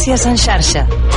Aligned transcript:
Notícies 0.00 0.24
en 0.24 0.38
xarxa. 0.38 1.09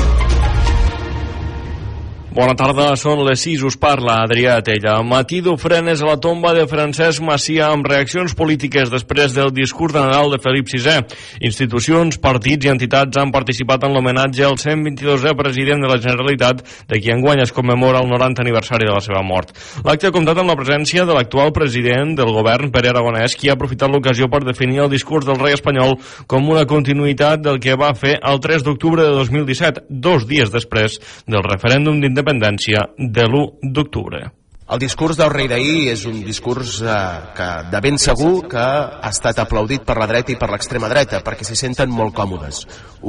Bona 2.33 2.55
tarda, 2.57 2.95
són 2.97 3.19
les 3.27 3.43
6, 3.45 3.61
us 3.67 3.75
parla 3.77 4.15
Adrià 4.23 4.55
Tella. 4.65 4.95
Matí 5.05 5.37
d'ofrenes 5.45 6.01
a 6.01 6.07
la 6.07 6.15
tomba 6.17 6.49
de 6.57 6.63
Francesc 6.65 7.21
Macià 7.21 7.67
amb 7.69 7.85
reaccions 7.85 8.31
polítiques 8.33 8.89
després 8.89 9.35
del 9.35 9.51
discurs 9.53 9.93
de 9.93 10.01
Nadal 10.01 10.33
de 10.33 10.39
Felip 10.41 10.65
VI. 10.71 11.03
Institucions, 11.45 12.17
partits 12.23 12.65
i 12.65 12.71
entitats 12.71 13.19
han 13.21 13.29
participat 13.29 13.85
en 13.85 13.93
l'homenatge 13.93 14.47
al 14.47 14.57
122è 14.57 15.35
president 15.37 15.85
de 15.85 15.91
la 15.91 15.99
Generalitat, 16.01 16.63
de 16.89 17.01
qui 17.03 17.11
enguany 17.13 17.43
es 17.43 17.53
commemora 17.53 18.01
el 18.01 18.09
90 18.09 18.41
aniversari 18.41 18.89
de 18.89 18.97
la 18.97 19.05
seva 19.05 19.21
mort. 19.21 19.53
L'acte 19.85 20.09
ha 20.09 20.15
comptat 20.17 20.41
amb 20.41 20.55
la 20.55 20.57
presència 20.57 21.05
de 21.05 21.13
l'actual 21.13 21.53
president 21.53 22.17
del 22.17 22.33
govern, 22.33 22.73
Pere 22.73 22.95
Aragonès, 22.95 23.37
qui 23.37 23.53
ha 23.53 23.57
aprofitat 23.59 23.93
l'ocasió 23.93 24.25
per 24.33 24.41
definir 24.41 24.81
el 24.87 24.91
discurs 24.95 25.29
del 25.29 25.37
rei 25.37 25.53
espanyol 25.59 25.99
com 26.25 26.49
una 26.49 26.65
continuïtat 26.65 27.45
del 27.45 27.61
que 27.61 27.77
va 27.77 27.93
fer 27.93 28.17
el 28.17 28.41
3 28.41 28.65
d'octubre 28.65 29.05
de 29.05 29.21
2017, 29.21 29.85
dos 30.01 30.25
dies 30.25 30.49
després 30.49 30.97
del 31.29 31.45
referèndum 31.45 32.01
d'independència 32.01 32.22
independència 32.23 32.87
de 32.97 33.27
l'1 33.27 33.73
d'octubre. 33.75 34.31
El 34.73 34.79
discurs 34.79 35.17
del 35.19 35.29
rei 35.29 35.49
d'ahir 35.51 35.89
és 35.91 36.05
un 36.07 36.21
discurs 36.23 36.77
eh, 36.81 36.91
que 37.35 37.47
de 37.69 37.79
ben 37.83 37.97
segur 37.99 38.47
que 38.49 38.61
ha 38.63 39.09
estat 39.09 39.41
aplaudit 39.43 39.83
per 39.85 39.97
la 39.99 40.07
dreta 40.07 40.31
i 40.31 40.37
per 40.39 40.47
l'extrema 40.49 40.87
dreta 40.89 41.19
perquè 41.21 41.43
s'hi 41.43 41.57
senten 41.59 41.91
molt 41.91 42.15
còmodes. 42.15 42.61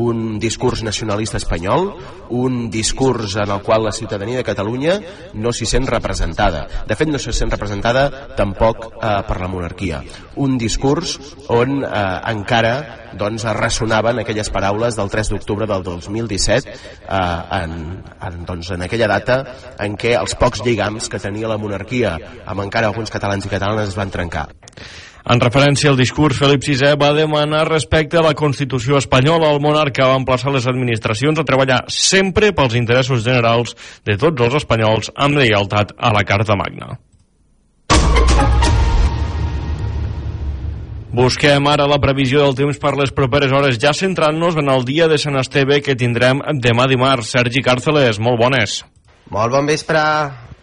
Un 0.02 0.40
discurs 0.42 0.82
nacionalista 0.82 1.38
espanyol, 1.38 1.92
un 2.34 2.68
discurs 2.74 3.38
en 3.38 3.54
el 3.54 3.62
qual 3.62 3.86
la 3.86 3.94
ciutadania 3.94 4.42
de 4.42 4.48
Catalunya 4.50 4.98
no 5.38 5.54
s'hi 5.54 5.70
sent 5.70 5.86
representada. 5.86 6.66
De 6.90 6.98
fet, 6.98 7.08
no 7.08 7.22
s'hi 7.22 7.32
sent 7.32 7.54
representada 7.54 8.34
tampoc 8.34 8.90
eh, 8.98 9.14
per 9.22 9.38
la 9.40 9.48
monarquia. 9.48 10.02
Un 10.42 10.58
discurs 10.58 11.16
on 11.54 11.84
eh, 11.86 12.04
encara 12.34 13.03
doncs, 13.20 13.46
ressonaven 13.56 14.20
aquelles 14.22 14.50
paraules 14.54 14.98
del 14.98 15.10
3 15.12 15.32
d'octubre 15.34 15.68
del 15.70 15.86
2017 15.86 16.74
eh, 16.74 17.16
en, 17.60 17.78
en, 18.20 18.44
doncs, 18.46 18.74
en 18.76 18.84
aquella 18.86 19.08
data 19.10 19.40
en 19.80 19.96
què 20.00 20.14
els 20.18 20.36
pocs 20.40 20.64
lligams 20.66 21.08
que 21.10 21.22
tenia 21.22 21.50
la 21.50 21.58
monarquia 21.60 22.16
amb 22.44 22.66
encara 22.66 22.92
alguns 22.92 23.12
catalans 23.14 23.46
i 23.46 23.52
catalanes 23.52 23.92
es 23.92 23.98
van 23.98 24.12
trencar. 24.14 24.48
En 25.24 25.40
referència 25.40 25.88
al 25.88 25.96
discurs, 25.96 26.36
Felip 26.36 26.60
VI 26.66 26.98
va 27.00 27.14
demanar 27.16 27.62
respecte 27.70 28.18
a 28.20 28.24
la 28.26 28.34
Constitució 28.36 28.98
espanyola. 29.00 29.54
El 29.54 29.62
monarca 29.64 30.10
va 30.10 30.18
emplaçar 30.20 30.52
les 30.52 30.68
administracions 30.68 31.40
a 31.40 31.46
treballar 31.48 31.80
sempre 31.88 32.52
pels 32.52 32.76
interessos 32.76 33.24
generals 33.24 33.72
de 34.04 34.18
tots 34.20 34.44
els 34.44 34.60
espanyols 34.60 35.14
amb 35.16 35.40
lleialtat 35.40 35.96
a 35.96 36.12
la 36.12 36.26
Carta 36.28 36.60
Magna. 36.60 36.98
Busquem 41.14 41.68
ara 41.70 41.84
la 41.86 42.00
previsió 42.02 42.40
del 42.42 42.56
temps 42.58 42.78
per 42.82 42.90
les 42.98 43.12
properes 43.14 43.52
hores, 43.54 43.76
ja 43.78 43.92
centrant-nos 43.94 44.56
en 44.58 44.66
el 44.72 44.82
dia 44.82 45.06
de 45.06 45.14
Sant 45.22 45.38
Esteve 45.38 45.76
que 45.78 45.94
tindrem 45.94 46.40
demà 46.58 46.88
dimarts. 46.90 47.30
Sergi 47.36 47.62
Càrceles, 47.62 48.18
molt 48.18 48.40
bones. 48.40 48.80
Molt 49.30 49.54
bon 49.54 49.70
vespre 49.70 50.02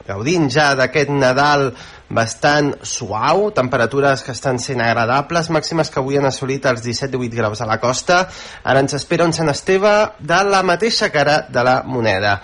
gaudint 0.09 0.49
ja 0.51 0.73
d'aquest 0.75 1.13
Nadal 1.15 1.69
bastant 2.11 2.73
suau, 2.83 3.45
temperatures 3.55 4.25
que 4.27 4.35
estan 4.35 4.59
sent 4.59 4.83
agradables, 4.83 5.47
màximes 5.55 5.87
que 5.87 6.03
avui 6.03 6.19
han 6.19 6.27
assolit 6.27 6.67
els 6.67 6.83
17-18 6.83 7.39
graus 7.39 7.63
a 7.63 7.71
la 7.71 7.79
costa. 7.79 8.25
Ara 8.67 8.83
ens 8.83 8.99
espera 8.99 9.23
un 9.23 9.31
Sant 9.31 9.55
Esteve 9.55 9.93
de 10.19 10.43
la 10.51 10.65
mateixa 10.67 11.13
cara 11.15 11.45
de 11.47 11.63
la 11.63 11.81
moneda. 11.87 12.41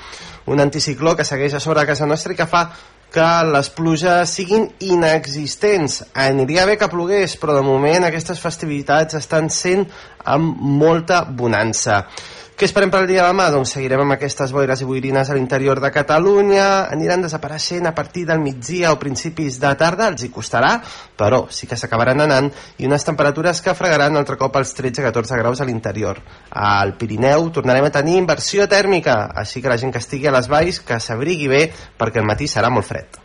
Un 0.48 0.64
anticicló 0.64 1.18
que 1.20 1.28
segueix 1.28 1.60
a 1.60 1.60
sobre 1.60 1.84
a 1.84 1.90
casa 1.92 2.08
nostra 2.08 2.32
i 2.32 2.40
que 2.40 2.48
fa 2.48 2.70
que 3.14 3.28
les 3.48 3.70
pluges 3.74 4.34
siguin 4.40 4.68
inexistents. 4.84 6.02
Aniria 6.28 6.66
bé 6.70 6.78
que 6.80 6.90
plogués, 6.92 7.38
però 7.40 7.56
de 7.58 7.66
moment 7.66 8.08
aquestes 8.08 8.42
festivitats 8.44 9.18
estan 9.20 9.52
sent 9.54 9.88
amb 10.28 10.60
molta 10.60 11.23
bonança. 11.23 12.04
Què 12.58 12.66
esperem 12.66 12.90
per 12.90 13.04
al 13.04 13.06
dia 13.06 13.22
de 13.22 13.30
demà? 13.30 13.52
Doncs 13.54 13.76
seguirem 13.76 14.02
amb 14.02 14.16
aquestes 14.16 14.50
boires 14.50 14.80
i 14.82 14.86
boirines 14.90 15.30
a 15.30 15.36
l'interior 15.38 15.78
de 15.78 15.92
Catalunya, 15.94 16.88
aniran 16.95 17.22
desapareixent 17.22 17.86
a 17.86 17.92
partir 17.94 18.23
del 18.26 18.42
migdia 18.42 18.95
o 18.95 18.98
principis 18.98 19.60
de 19.62 19.76
tarda, 19.78 20.08
els 20.10 20.26
hi 20.26 20.32
costarà, 20.34 20.72
però 21.22 21.44
sí 21.54 21.70
que 21.70 21.78
s'acabaran 21.78 22.26
anant, 22.26 22.50
i 22.82 22.90
unes 22.90 23.06
temperatures 23.06 23.62
que 23.62 23.78
fregaran 23.78 24.17
altre 24.17 24.42
cop 24.42 24.58
als 24.58 24.73
13-14 24.73 25.38
graus 25.38 25.62
a 25.62 25.70
l'interior. 25.70 26.17
Al 26.50 26.98
Pirineu 26.98 27.52
tornarem 27.54 27.92
a 27.92 27.98
tenir 28.02 28.17
inversió 28.23 28.66
tèrmica, 28.66 29.28
així 29.38 29.62
que 29.62 29.70
la 29.70 29.78
gent 29.78 29.94
que 29.94 30.02
estigui 30.02 30.26
a 30.26 30.40
les 30.40 30.50
valls 30.50 30.82
que 30.82 30.98
s'abrigui 30.98 31.54
bé 31.54 31.67
perquè 31.94 32.26
el 32.26 32.32
matí 32.34 32.50
serà 32.50 32.73
molt 32.73 32.90
fred. 32.90 33.22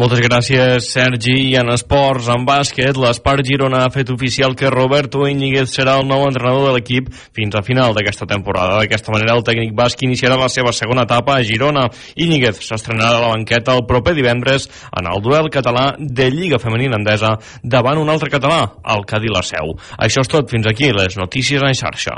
Moltes 0.00 0.22
gràcies, 0.24 0.86
Sergi. 0.94 1.34
I 1.50 1.56
en 1.60 1.68
esports, 1.74 2.30
en 2.32 2.46
bàsquet, 2.48 2.96
l'Espart 2.96 3.44
Girona 3.44 3.82
ha 3.84 3.90
fet 3.92 4.08
oficial 4.08 4.54
que 4.56 4.70
Roberto 4.72 5.26
Íñiguez 5.28 5.74
serà 5.76 5.98
el 6.00 6.06
nou 6.08 6.24
entrenador 6.24 6.70
de 6.70 6.78
l'equip 6.78 7.10
fins 7.36 7.52
a 7.52 7.60
final 7.66 7.92
d'aquesta 7.92 8.24
temporada. 8.30 8.78
D'aquesta 8.80 9.12
manera, 9.12 9.36
el 9.36 9.44
tècnic 9.44 9.76
basc 9.76 10.00
iniciarà 10.06 10.40
la 10.40 10.48
seva 10.48 10.72
segona 10.72 11.04
etapa 11.04 11.36
a 11.36 11.44
Girona. 11.44 11.84
Íñiguez 12.16 12.62
s'estrenarà 12.64 13.18
a 13.18 13.20
la 13.26 13.34
banqueta 13.34 13.76
el 13.76 13.84
proper 13.84 14.16
divendres 14.16 14.70
en 14.88 15.12
el 15.12 15.20
duel 15.20 15.52
català 15.52 15.90
de 15.98 16.32
Lliga 16.32 16.62
Femenina 16.62 16.96
Endesa 16.96 17.36
davant 17.60 18.00
un 18.00 18.08
altre 18.08 18.32
català, 18.32 18.62
el 18.96 19.04
Cadí 19.04 19.28
la 19.28 19.44
Seu. 19.44 19.76
Això 20.00 20.24
és 20.24 20.32
tot. 20.32 20.48
Fins 20.48 20.64
aquí 20.64 20.94
les 20.96 21.20
notícies 21.20 21.60
en 21.60 21.76
xarxa. 21.76 22.16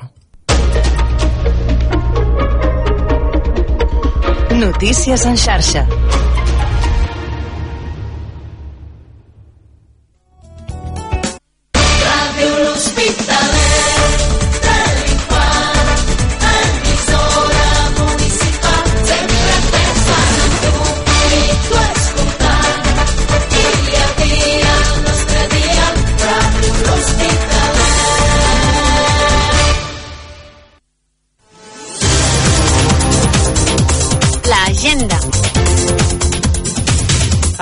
Notícies 4.54 5.26
en 5.26 5.34
xarxa. 5.34 5.88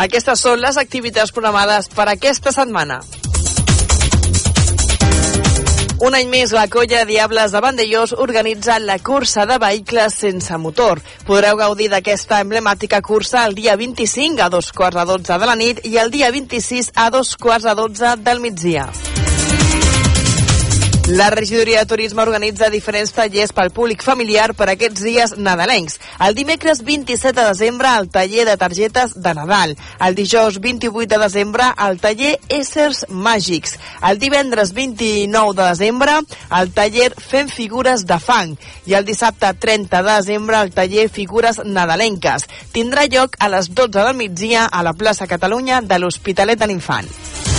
Aquestes 0.00 0.40
són 0.46 0.62
les 0.62 0.78
activitats 0.80 1.32
programades 1.36 1.90
per 1.92 2.06
aquesta 2.08 2.54
setmana. 2.56 3.02
Un 6.00 6.14
any 6.16 6.30
més, 6.32 6.54
la 6.56 6.62
colla 6.72 7.02
Diables 7.04 7.52
de 7.52 7.60
Vandellós 7.60 8.14
organitza 8.24 8.78
la 8.80 8.96
cursa 9.04 9.44
de 9.44 9.58
vehicles 9.60 10.16
sense 10.22 10.56
motor. 10.56 11.02
Podreu 11.28 11.60
gaudir 11.60 11.90
d'aquesta 11.92 12.40
emblemàtica 12.40 13.02
cursa 13.04 13.44
el 13.44 13.58
dia 13.58 13.76
25 13.76 14.40
a 14.40 14.48
dos 14.48 14.72
quarts 14.72 14.96
de 14.96 15.04
12 15.12 15.38
de 15.44 15.50
la 15.52 15.58
nit 15.60 15.84
i 15.84 15.98
el 16.00 16.08
dia 16.10 16.32
26 16.32 16.94
a 16.96 17.10
dos 17.12 17.36
quarts 17.36 17.68
de 17.68 17.76
12 17.84 18.16
del 18.24 18.40
migdia. 18.40 18.88
La 21.10 21.28
regidoria 21.28 21.80
de 21.80 21.86
turisme 21.86 22.22
organitza 22.22 22.68
diferents 22.70 23.10
tallers 23.10 23.50
pel 23.50 23.72
públic 23.74 24.04
familiar 24.06 24.52
per 24.54 24.68
aquests 24.70 25.02
dies 25.02 25.32
nadalencs. 25.42 25.96
El 26.22 26.36
dimecres 26.38 26.84
27 26.86 27.34
de 27.34 27.46
desembre, 27.48 27.90
el 27.98 28.06
taller 28.14 28.44
de 28.46 28.54
targetes 28.60 29.16
de 29.16 29.32
Nadal. 29.34 29.74
El 30.06 30.14
dijous 30.14 30.60
28 30.62 31.08
de 31.10 31.18
desembre, 31.18 31.66
el 31.88 31.98
taller 31.98 32.36
Éssers 32.46 33.02
Màgics. 33.10 33.74
El 34.06 34.22
divendres 34.22 34.70
29 34.72 35.58
de 35.58 35.66
desembre, 35.72 36.14
el 36.60 36.72
taller 36.78 37.10
Fem 37.18 37.50
Figures 37.50 38.06
de 38.06 38.22
Fang. 38.22 38.54
I 38.86 38.94
el 38.94 39.04
dissabte 39.04 39.50
30 39.50 40.04
de 40.04 40.12
desembre, 40.12 40.62
el 40.62 40.70
taller 40.70 41.08
Figures 41.10 41.64
Nadalenques. 41.64 42.46
Tindrà 42.70 43.10
lloc 43.10 43.34
a 43.40 43.50
les 43.50 43.74
12 43.74 43.98
del 43.98 44.14
migdia 44.14 44.66
a 44.70 44.86
la 44.86 44.94
plaça 44.94 45.26
Catalunya 45.26 45.82
de 45.82 45.98
l'Hospitalet 45.98 46.60
de 46.60 46.70
l'Infant. 46.70 47.49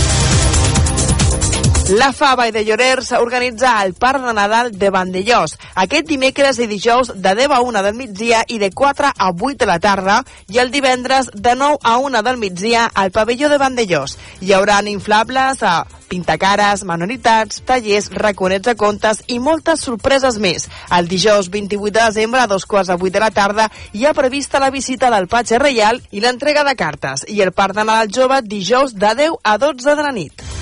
La 1.90 2.12
Fava 2.14 2.44
i 2.46 2.52
de 2.54 2.62
Llorers 2.62 3.08
organitza 3.18 3.72
el 3.82 3.92
Parc 3.98 4.22
de 4.22 4.32
Nadal 4.32 4.68
de 4.78 4.88
Vandellós 4.94 5.56
aquest 5.82 6.06
dimecres 6.06 6.60
i 6.62 6.68
dijous 6.70 7.10
de 7.10 7.32
10 7.34 7.50
a 7.56 7.58
1 7.60 7.82
del 7.82 7.96
migdia 7.98 8.44
i 8.46 8.60
de 8.62 8.68
4 8.70 9.10
a 9.10 9.30
8 9.32 9.56
de 9.58 9.66
la 9.66 9.80
tarda 9.82 10.20
i 10.46 10.60
el 10.62 10.70
divendres 10.70 11.32
de 11.34 11.56
9 11.58 11.82
a 11.82 11.96
1 11.98 12.22
del 12.22 12.38
migdia 12.38 12.84
al 12.94 13.10
pavelló 13.10 13.50
de 13.50 13.58
Vandellós. 13.58 14.16
Hi 14.40 14.54
haurà 14.54 14.78
inflables 14.86 15.62
a 15.66 15.84
pintacares, 16.08 16.84
manoritats, 16.84 17.64
tallers, 17.66 18.12
raconets 18.14 18.68
de 18.68 18.76
contes 18.76 19.24
i 19.26 19.40
moltes 19.40 19.82
sorpreses 19.82 20.38
més. 20.38 20.68
El 20.90 21.10
dijous 21.10 21.50
28 21.50 21.90
de 21.90 22.00
desembre 22.00 22.40
a 22.40 22.46
dos 22.46 22.64
quarts 22.64 22.94
de 22.94 22.94
8 22.94 23.10
de 23.10 23.26
la 23.26 23.34
tarda 23.34 23.70
hi 23.92 24.06
ha 24.06 24.14
prevista 24.14 24.62
la 24.62 24.70
visita 24.70 25.10
del 25.10 25.26
Patge 25.26 25.58
Reial 25.58 26.00
i 26.12 26.22
l'entrega 26.22 26.62
de 26.62 26.76
cartes 26.76 27.26
i 27.26 27.42
el 27.42 27.50
Parc 27.50 27.74
de 27.74 27.84
Nadal 27.84 28.14
Jove 28.14 28.42
dijous 28.46 28.94
de 28.94 29.14
10 29.26 29.40
a 29.42 29.58
12 29.58 29.96
de 29.96 30.02
la 30.02 30.12
nit. 30.12 30.61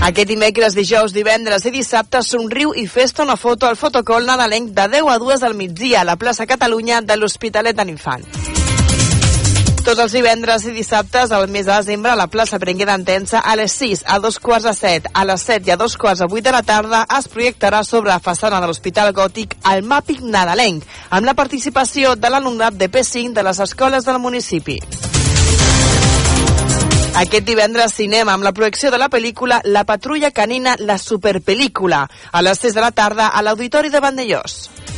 Aquest 0.00 0.30
dimecres, 0.30 0.72
dijous, 0.72 1.12
divendres 1.12 1.66
i 1.68 1.70
dissabte 1.74 2.22
somriu 2.24 2.72
i 2.72 2.86
festa 2.88 3.22
una 3.22 3.36
foto 3.36 3.66
al 3.68 3.76
fotocol 3.76 4.24
nadalenc 4.24 4.70
de 4.72 4.86
10 4.96 5.10
a 5.12 5.18
2 5.20 5.42
del 5.44 5.54
migdia 5.58 6.00
a 6.00 6.08
la 6.08 6.16
plaça 6.16 6.46
Catalunya 6.48 7.02
de 7.04 7.18
l'Hospitalet 7.20 7.76
de 7.76 7.84
l'Infant. 7.84 8.24
Tots 9.84 10.00
els 10.00 10.16
divendres 10.16 10.64
i 10.64 10.72
dissabtes 10.72 11.32
al 11.36 11.46
mes 11.52 11.68
de 11.68 11.76
desembre 11.76 12.14
a 12.14 12.16
la 12.16 12.30
plaça 12.32 12.58
Berenguer 12.58 12.88
d'Entensa 12.88 13.44
a 13.44 13.54
les 13.60 13.76
6, 13.76 14.06
a 14.08 14.18
dos 14.24 14.40
quarts 14.40 14.70
de 14.70 14.74
7, 14.76 15.12
a 15.12 15.28
les 15.28 15.46
7 15.52 15.68
i 15.68 15.76
a 15.76 15.78
dos 15.80 15.98
quarts 16.00 16.24
de 16.24 16.32
8 16.32 16.48
de 16.48 16.56
la 16.56 16.64
tarda 16.64 17.04
es 17.18 17.28
projectarà 17.28 17.84
sobre 17.84 18.08
la 18.08 18.20
façana 18.24 18.60
de 18.60 18.72
l'Hospital 18.72 19.12
Gòtic 19.12 19.58
el 19.68 19.84
màpic 19.84 20.24
nadalenc, 20.24 20.88
amb 21.10 21.28
la 21.28 21.36
participació 21.36 22.16
de 22.16 22.32
l'alumnat 22.32 22.80
de 22.80 22.88
P5 22.88 23.36
de 23.36 23.44
les 23.44 23.60
escoles 23.68 24.08
del 24.08 24.18
municipi. 24.18 24.80
Aquest 27.18 27.42
divendres 27.44 27.96
cinema 27.98 28.36
amb 28.36 28.46
la 28.46 28.52
projecció 28.54 28.92
de 28.94 28.98
la 29.00 29.08
pel·lícula 29.10 29.60
La 29.64 29.82
patrulla 29.84 30.30
canina, 30.30 30.76
la 30.78 30.96
superpel·lícula, 30.96 32.04
a 32.30 32.42
les 32.42 32.62
6 32.62 32.78
de 32.78 32.86
la 32.86 32.92
tarda 32.94 33.28
a 33.34 33.42
l'Auditori 33.42 33.90
de 33.90 34.00
Vandellós. 34.00 34.89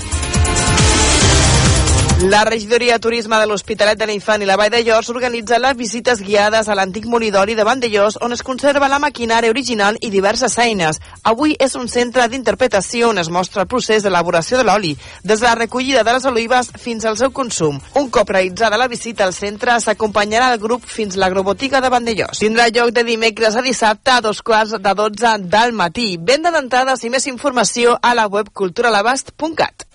La 2.25 2.45
regidoria 2.45 2.93
de 2.93 3.01
Turisme 3.01 3.37
de 3.37 3.47
l'Hospitalet 3.51 3.99
de 3.99 4.07
l'Infant 4.07 4.43
i 4.45 4.47
la 4.47 4.55
Vall 4.55 4.71
de 4.71 4.79
Llors 4.87 5.09
organitza 5.11 5.59
les 5.59 5.75
visites 5.75 6.21
guiades 6.23 6.69
a 6.71 6.77
l'antic 6.79 7.09
molidori 7.11 7.57
de 7.59 7.65
Vandellós 7.67 8.15
on 8.23 8.31
es 8.37 8.45
conserva 8.47 8.87
la 8.87 9.01
maquinària 9.03 9.51
original 9.51 9.99
i 10.01 10.11
diverses 10.15 10.55
eines. 10.63 11.01
Avui 11.27 11.57
és 11.59 11.75
un 11.75 11.91
centre 11.91 12.29
d'interpretació 12.31 13.11
on 13.11 13.19
es 13.19 13.29
mostra 13.29 13.67
el 13.67 13.69
procés 13.75 14.07
d'elaboració 14.07 14.61
de 14.61 14.69
l'oli, 14.71 14.95
des 15.25 15.43
de 15.43 15.49
la 15.49 15.57
recollida 15.59 16.07
de 16.07 16.15
les 16.15 16.31
olives 16.31 16.71
fins 16.79 17.05
al 17.05 17.19
seu 17.19 17.35
consum. 17.35 17.83
Un 17.99 18.09
cop 18.09 18.31
realitzada 18.31 18.79
la 18.79 18.87
visita 18.87 19.27
al 19.27 19.35
centre, 19.35 19.81
s'acompanyarà 19.83 20.55
el 20.55 20.63
grup 20.63 20.87
fins 20.87 21.19
l'agrobotiga 21.19 21.83
de 21.83 21.91
Vandellós. 21.91 22.39
Tindrà 22.39 22.71
lloc 22.71 22.95
de 22.95 23.03
dimecres 23.03 23.59
a 23.59 23.67
dissabte 23.67 24.15
a 24.15 24.21
dos 24.23 24.47
quarts 24.47 24.79
de 24.79 24.95
12 24.95 25.39
del 25.51 25.75
matí. 25.75 26.13
Venda 26.23 26.55
d'entrades 26.55 27.03
i 27.03 27.11
més 27.11 27.27
informació 27.27 27.99
a 28.01 28.15
la 28.15 28.31
web 28.31 28.55
culturalabast.cat. 28.55 29.91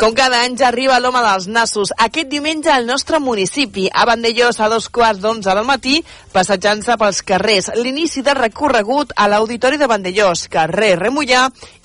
Com 0.00 0.14
cada 0.16 0.38
any 0.40 0.54
ja 0.56 0.70
arriba 0.70 0.96
l'home 0.96 1.20
dels 1.20 1.44
nassos. 1.52 1.90
Aquest 2.00 2.30
diumenge 2.32 2.70
al 2.72 2.86
nostre 2.88 3.18
municipi, 3.20 3.82
a 3.92 4.06
Vandellós, 4.08 4.56
a 4.56 4.70
dos 4.72 4.86
quarts 4.88 5.20
d'onze 5.20 5.52
del 5.52 5.66
matí, 5.68 5.98
passejant-se 6.32 6.96
pels 6.96 7.20
carrers. 7.28 7.68
L'inici 7.76 8.22
del 8.24 8.38
recorregut 8.38 9.12
a 9.12 9.26
l'Auditori 9.28 9.76
de 9.76 9.90
Vandellós, 9.90 10.46
carrer 10.48 10.94
Remullà, 11.02 11.42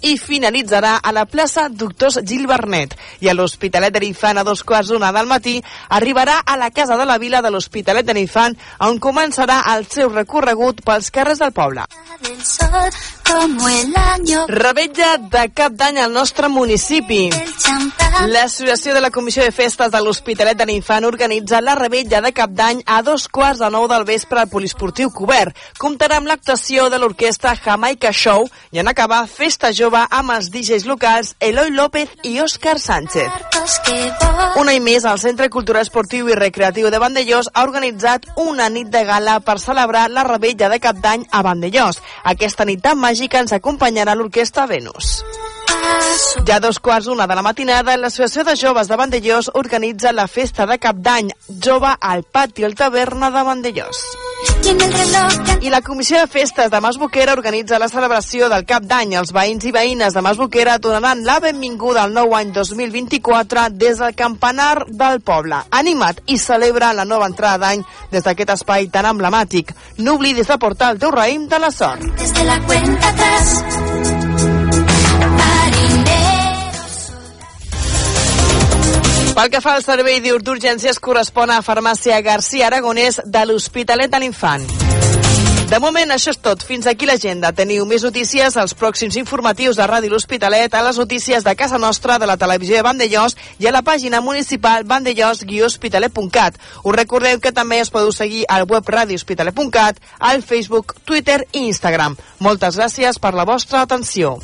i 0.07 0.15
finalitzarà 0.15 0.93
a 1.03 1.11
la 1.11 1.25
plaça 1.27 1.67
Doctors 1.67 2.21
Gil 2.23 2.47
Bernet. 2.47 2.95
I 3.19 3.27
a 3.27 3.35
l'Hospitalet 3.35 3.91
de 3.91 4.05
l'Infant, 4.05 4.39
a 4.39 4.47
dos 4.47 4.63
quarts 4.63 4.93
d'una 4.93 5.11
del 5.11 5.27
matí, 5.27 5.57
arribarà 5.89 6.39
a 6.45 6.55
la 6.55 6.71
Casa 6.71 6.95
de 6.95 7.03
la 7.03 7.19
Vila 7.19 7.43
de 7.43 7.51
l'Hospitalet 7.51 8.07
de 8.07 8.15
l'Infant, 8.15 8.55
on 8.79 8.95
començarà 9.03 9.59
el 9.75 9.89
seu 9.91 10.07
recorregut 10.15 10.79
pels 10.87 11.11
carrers 11.11 11.43
del 11.43 11.51
poble. 11.51 11.83
Rebetlla 14.47 15.17
de 15.17 15.49
cap 15.53 15.73
d'any 15.73 15.97
al 15.99 16.11
nostre 16.13 16.47
municipi. 16.47 17.29
L'Associació 18.31 18.93
de 18.95 19.01
la 19.03 19.09
Comissió 19.11 19.43
de 19.43 19.51
Festes 19.51 19.91
de 19.91 19.99
l'Hospitalet 19.99 20.55
de 20.57 20.65
l'Infant 20.69 21.03
organitza 21.03 21.59
la 21.61 21.75
rebetlla 21.75 22.21
de 22.23 22.31
cap 22.31 22.53
d'any 22.55 22.79
a 22.85 23.01
dos 23.03 23.27
quarts 23.27 23.59
de 23.59 23.69
nou 23.73 23.89
del 23.91 24.05
vespre 24.07 24.39
al 24.39 24.49
Polisportiu 24.49 25.09
Cobert. 25.11 25.57
Comptarà 25.81 26.21
amb 26.21 26.29
l'actuació 26.29 26.87
de 26.89 26.99
l'orquestra 27.01 27.55
Jamaica 27.57 28.13
Show 28.13 28.47
i 28.71 28.79
en 28.79 28.87
acabar 28.87 29.25
Festa 29.27 29.73
Jove 29.75 30.05
amb 30.05 30.31
els 30.37 30.51
DJs 30.53 30.85
locals 30.87 31.33
Eloi 31.39 31.73
López 31.75 32.13
i 32.23 32.37
Òscar 32.39 32.77
Sánchez. 32.79 33.27
Un 34.61 34.71
any 34.71 34.79
més, 34.85 35.03
el 35.03 35.19
Centre 35.19 35.49
Cultural 35.51 35.83
Esportiu 35.83 36.29
i 36.31 36.39
Recreatiu 36.39 36.87
de 36.93 37.01
Vandellós 37.01 37.49
ha 37.53 37.65
organitzat 37.67 38.29
una 38.39 38.69
nit 38.69 38.87
de 38.93 39.03
gala 39.03 39.41
per 39.43 39.59
celebrar 39.59 40.07
la 40.13 40.23
rebetlla 40.23 40.69
de 40.71 40.79
cap 40.79 41.01
d'any 41.03 41.27
a 41.31 41.43
Vandellós. 41.43 41.99
Aquesta 42.23 42.63
nit 42.65 42.79
tan 42.85 42.97
màgica 43.01 43.14
ens 43.43 43.55
acompanyarà 43.55 44.15
l'orquestra 44.15 44.65
Venus. 44.67 45.21
Ja 46.45 46.57
a 46.57 46.59
dos 46.59 46.79
quarts 46.79 47.07
una 47.07 47.25
de 47.27 47.35
la 47.35 47.41
matinada, 47.41 47.95
l'Associació 47.97 48.43
de 48.45 48.53
Joves 48.55 48.87
de 48.87 48.97
Vandellós 48.99 49.49
organitza 49.53 50.11
la 50.13 50.27
festa 50.27 50.67
de 50.69 50.77
cap 50.77 50.99
d'any 51.01 51.31
Jove 51.49 51.95
al 51.99 52.23
Pati 52.23 52.63
el 52.63 52.75
Taverna 52.75 53.31
de 53.33 53.43
Vandellós. 53.43 54.01
I 55.61 55.69
la 55.69 55.81
Comissió 55.81 56.19
de 56.19 56.27
Festes 56.27 56.69
de 56.69 56.81
Masboquera 56.81 57.33
organitza 57.33 57.79
la 57.79 57.89
celebració 57.89 58.49
del 58.49 58.65
cap 58.69 58.85
d'any. 58.85 59.15
Els 59.17 59.33
veïns 59.33 59.65
i 59.65 59.73
veïnes 59.73 60.13
de 60.13 60.21
Masboquera 60.21 60.77
donaran 60.77 61.23
la 61.25 61.39
benvinguda 61.41 62.03
al 62.05 62.13
nou 62.13 62.35
any 62.37 62.51
2024 62.53 63.69
des 63.73 64.01
del 64.01 64.15
campanar 64.15 64.85
del 64.87 65.21
poble. 65.21 65.63
Animat 65.71 66.21
i 66.27 66.37
celebra 66.37 66.93
la 66.93 67.05
nova 67.05 67.29
entrada 67.31 67.65
d'any 67.65 67.85
des 68.11 68.25
d'aquest 68.25 68.53
espai 68.57 68.89
tan 68.93 69.09
emblemàtic. 69.09 69.73
No 69.97 70.19
oblidis 70.19 70.51
de 70.51 70.59
portar 70.61 70.93
el 70.93 71.01
teu 71.01 71.13
raïm 71.13 71.49
de 71.49 71.59
la 71.59 71.71
sort. 71.71 72.05
Desde 72.19 72.43
la 72.43 72.59
cuenta 72.65 73.09
atrás. 73.09 74.54
Pel 79.35 79.49
que 79.51 79.59
fa 79.59 79.73
al 79.75 79.83
servei 79.83 80.21
d'urgències 80.23 80.95
correspon 81.03 81.51
a 81.51 81.59
Farmàcia 81.59 82.21
García 82.23 82.69
Aragonès 82.69 83.19
de 83.25 83.41
l'Hospitalet 83.43 84.07
de 84.07 84.21
l'Infant. 84.23 84.63
De 85.67 85.79
moment, 85.83 86.13
això 86.13 86.31
és 86.31 86.39
tot. 86.39 86.61
Fins 86.63 86.87
aquí 86.87 87.07
l'agenda. 87.09 87.51
Teniu 87.51 87.83
més 87.89 88.05
notícies 88.07 88.55
als 88.55 88.71
pròxims 88.79 89.17
informatius 89.19 89.75
de 89.75 89.87
Ràdio 89.91 90.13
L'Hospitalet, 90.13 90.71
a 90.71 90.83
les 90.85 90.99
notícies 91.01 91.43
de 91.43 91.55
casa 91.59 91.75
nostra, 91.81 92.15
de 92.21 92.29
la 92.29 92.37
televisió 92.37 92.77
de 92.77 92.85
Vandellós 92.87 93.35
i 93.59 93.67
a 93.67 93.73
la 93.75 93.83
pàgina 93.83 94.21
municipal 94.23 94.87
vandellós-hospitalet.cat. 94.87 96.61
Us 96.85 96.95
recordeu 96.95 97.41
que 97.43 97.51
també 97.51 97.81
us 97.83 97.91
podeu 97.91 98.13
seguir 98.15 98.45
al 98.47 98.63
web 98.69 98.87
radiohospitalet.cat, 98.87 99.99
al 100.19 100.43
Facebook, 100.43 100.95
Twitter 101.03 101.41
i 101.51 101.67
Instagram. 101.67 102.15
Moltes 102.39 102.79
gràcies 102.79 103.19
per 103.19 103.35
la 103.35 103.43
vostra 103.43 103.83
atenció. 103.83 104.37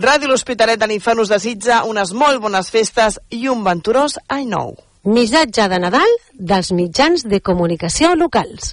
Ràdio 0.00 0.30
L'Hospitalet 0.30 0.80
de 0.80 0.86
l'Infant 0.88 1.20
us 1.20 1.28
desitja 1.28 1.82
unes 1.84 2.14
molt 2.16 2.40
bones 2.40 2.70
festes 2.72 3.18
i 3.28 3.44
un 3.52 3.60
venturós 3.64 4.16
any 4.32 4.46
nou. 4.48 4.72
Missatge 5.04 5.66
de 5.68 5.78
Nadal 5.82 6.14
dels 6.32 6.70
mitjans 6.72 7.26
de 7.28 7.42
comunicació 7.44 8.14
locals. 8.16 8.72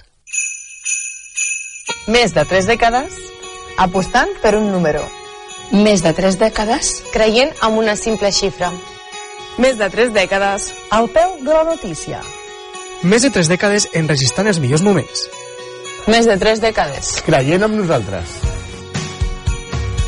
Més 2.08 2.32
de 2.32 2.44
tres 2.48 2.64
dècades 2.70 3.18
apostant 3.76 4.32
per 4.40 4.54
un 4.56 4.70
número. 4.72 5.02
Més 5.72 6.00
de 6.02 6.14
tres 6.16 6.38
dècades 6.40 6.94
creient 7.12 7.52
en 7.62 7.76
una 7.76 7.96
simple 7.96 8.32
xifra. 8.32 8.72
Més 9.60 9.76
de 9.76 9.90
tres 9.92 10.14
dècades 10.16 10.70
al 10.90 11.10
peu 11.12 11.36
de 11.44 11.52
la 11.52 11.66
notícia. 11.68 12.22
Més 13.02 13.28
de 13.28 13.30
tres 13.34 13.52
dècades 13.52 13.90
enregistrant 13.92 14.48
els 14.48 14.62
millors 14.62 14.82
moments. 14.82 15.28
Més 16.08 16.24
de 16.24 16.38
tres 16.40 16.64
dècades 16.64 17.18
creient 17.28 17.68
en 17.68 17.76
nosaltres. 17.76 18.40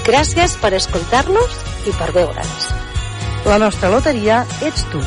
Gràcies 0.03 0.57
per 0.59 0.73
escoltar-nos 0.75 1.53
i 1.87 1.93
per 1.95 2.09
veure'ns. 2.11 2.65
La 3.47 3.55
nostra 3.63 3.87
loteria 3.93 4.41
ets 4.67 4.83
tu. 4.91 4.99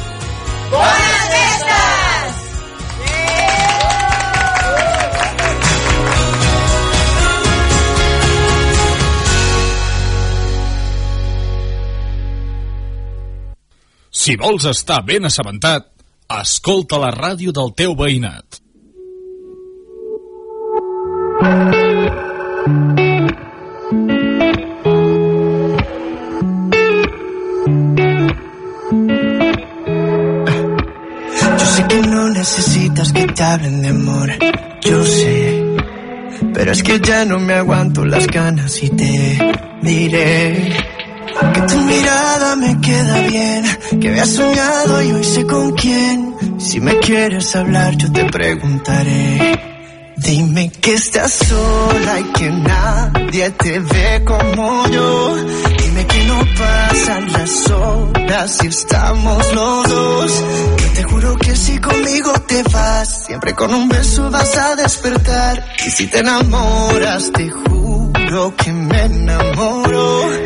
Bones 0.71 1.25
festes! 1.33 2.37
Si 14.15 14.39
vols 14.39 14.63
estar 14.71 15.03
ben 15.03 15.27
assabentat, 15.27 15.91
escolta 16.39 17.03
la 17.03 17.11
ràdio 17.11 17.51
del 17.51 17.75
teu 17.75 17.99
veïnat. 17.99 18.64
Necesitas 32.35 33.13
que 33.13 33.27
te 33.27 33.43
hablen 33.43 33.81
de 33.81 33.87
amor, 33.87 34.29
yo 34.81 35.03
sé. 35.05 35.63
Pero 36.53 36.71
es 36.71 36.83
que 36.83 36.99
ya 36.99 37.25
no 37.25 37.39
me 37.39 37.53
aguanto 37.53 38.05
las 38.05 38.27
ganas 38.27 38.83
y 38.83 38.89
te 38.89 39.55
diré 39.81 40.69
que 41.53 41.61
tu 41.61 41.77
mirada 41.81 42.55
me 42.55 42.79
queda 42.81 43.21
bien, 43.27 43.63
que 44.01 44.09
había 44.09 44.25
soñado 44.25 45.01
y 45.01 45.11
hoy 45.11 45.23
sé 45.23 45.45
con 45.45 45.71
quién. 45.73 46.35
Si 46.59 46.79
me 46.79 46.99
quieres 46.99 47.55
hablar, 47.55 47.95
yo 47.95 48.11
te 48.11 48.25
preguntaré. 48.25 49.59
Dime 50.17 50.71
que 50.81 50.93
estás 50.93 51.31
sola 51.33 52.19
y 52.19 52.23
que 52.37 52.49
nadie 52.49 53.49
te 53.51 53.79
ve 53.79 54.23
como 54.25 54.87
yo. 54.89 55.35
Dime 55.95 56.07
que 56.07 56.25
no 56.25 56.39
pasan 56.57 57.31
las 57.31 57.71
horas 57.71 58.57
si 58.59 58.67
estamos 58.67 59.53
los 59.53 59.89
dos. 59.89 60.43
Te 60.93 61.03
juro 61.03 61.35
que 61.37 61.55
si 61.55 61.79
conmigo 61.79 62.33
te 62.45 62.63
vas, 62.63 63.25
siempre 63.25 63.53
con 63.53 63.73
un 63.73 63.87
beso 63.87 64.29
vas 64.29 64.57
a 64.57 64.75
despertar. 64.75 65.65
Y 65.87 65.89
si 65.89 66.07
te 66.07 66.19
enamoras, 66.19 67.31
te 67.31 67.49
juro 67.49 68.53
que 68.57 68.73
me 68.73 69.03
enamoro 69.03 70.44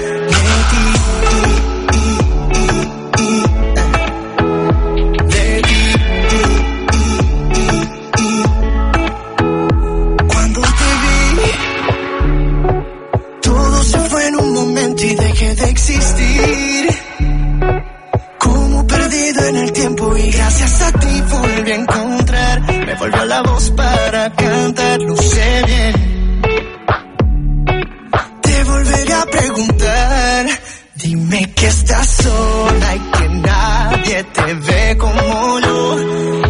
estás 31.89 32.07
sola 32.07 32.95
y 32.95 32.99
que 32.99 33.29
nadie 33.29 34.23
te 34.23 34.53
ve 34.53 34.97
como 34.97 35.59
yo. 35.59 35.97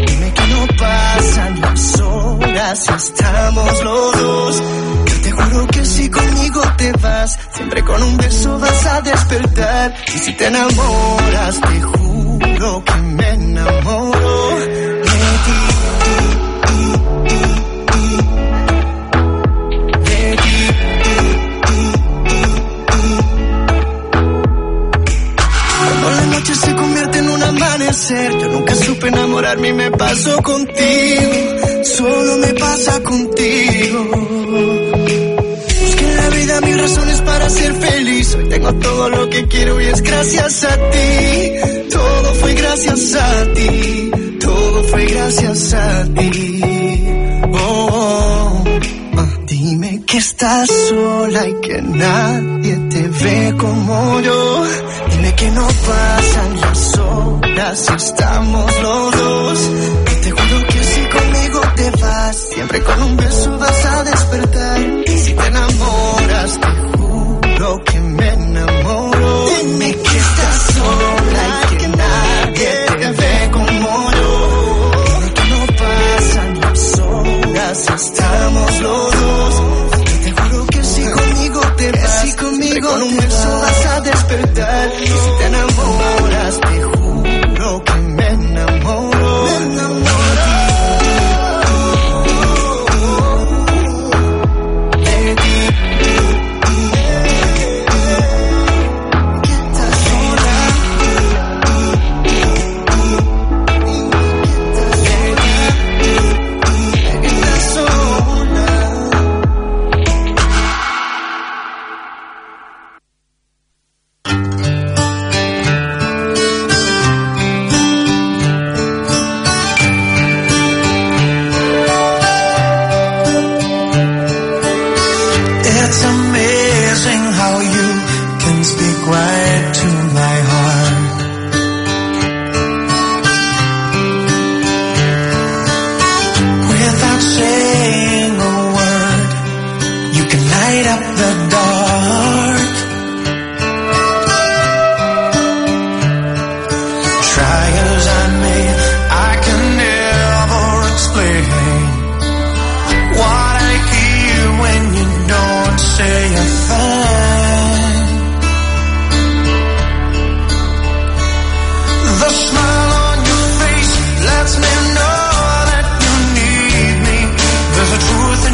Dime 0.05 0.33
que 0.33 0.47
no 0.47 0.67
pasan 0.77 1.61
las 1.61 2.01
horas 2.01 2.79
si 2.85 2.93
estamos 2.93 3.83
los 3.83 4.17
dos. 4.17 4.63
Yo 5.05 5.21
te 5.21 5.31
juro 5.31 5.67
que 5.67 5.85
si 5.85 6.09
conmigo 6.09 6.61
te 6.77 6.91
vas, 6.91 7.39
siempre 7.53 7.83
con 7.83 8.03
un 8.03 8.17
beso 8.17 8.59
vas 8.59 8.85
a 8.85 9.01
despertar. 9.01 9.95
Y 10.07 10.17
si 10.17 10.33
te 10.33 10.47
enamoras, 10.47 11.61
te 11.61 11.81
juro 11.81 12.83
que 12.83 12.95
me 12.95 13.28
enamorarme 29.09 29.69
y 29.69 29.73
me 29.73 29.91
paso 29.91 30.41
contigo, 30.41 31.31
solo 31.83 32.37
me 32.37 32.53
pasa 32.53 33.01
contigo. 33.03 33.99
Busqué 35.81 36.05
en 36.09 36.17
la 36.17 36.29
vida 36.29 36.61
mis 36.61 36.81
razones 36.81 37.21
para 37.21 37.49
ser 37.49 37.73
feliz, 37.73 38.35
hoy 38.35 38.49
tengo 38.49 38.73
todo 38.75 39.09
lo 39.09 39.29
que 39.29 39.47
quiero 39.47 39.81
y 39.81 39.85
es 39.85 40.01
gracias 40.01 40.63
a 40.63 40.75
ti, 40.91 41.89
todo 41.91 42.33
fue 42.35 42.53
gracias 42.53 43.15
a 43.15 43.53
ti, 43.53 44.11
todo 44.39 44.83
fue 44.83 45.05
gracias 45.05 45.73
a 45.73 46.05
ti. 46.13 46.61
Oh, 47.51 47.89
oh, 47.91 48.63
oh. 49.17 49.45
dime 49.47 50.01
que 50.05 50.17
estás 50.17 50.69
sola 50.89 51.47
y 51.47 51.53
que 51.61 51.81
nadie 51.81 52.75
te 52.91 53.07
ve 53.23 53.53
como 53.57 54.21
yo, 54.21 54.63
dime 55.11 55.35
que 55.35 55.51
no 55.51 55.67
pasa 55.67 56.08
estamos 57.71 58.81
los 58.81 59.17
dos. 59.17 59.71
Y 60.11 60.15
te 60.21 60.31
juro 60.31 60.67
que 60.67 60.83
si 60.83 61.09
conmigo 61.09 61.61
te 61.75 61.91
vas. 61.91 62.49
Siempre 62.51 62.83
con 62.83 63.01
un 63.03 63.17
beso 63.17 63.57
das 63.57 63.78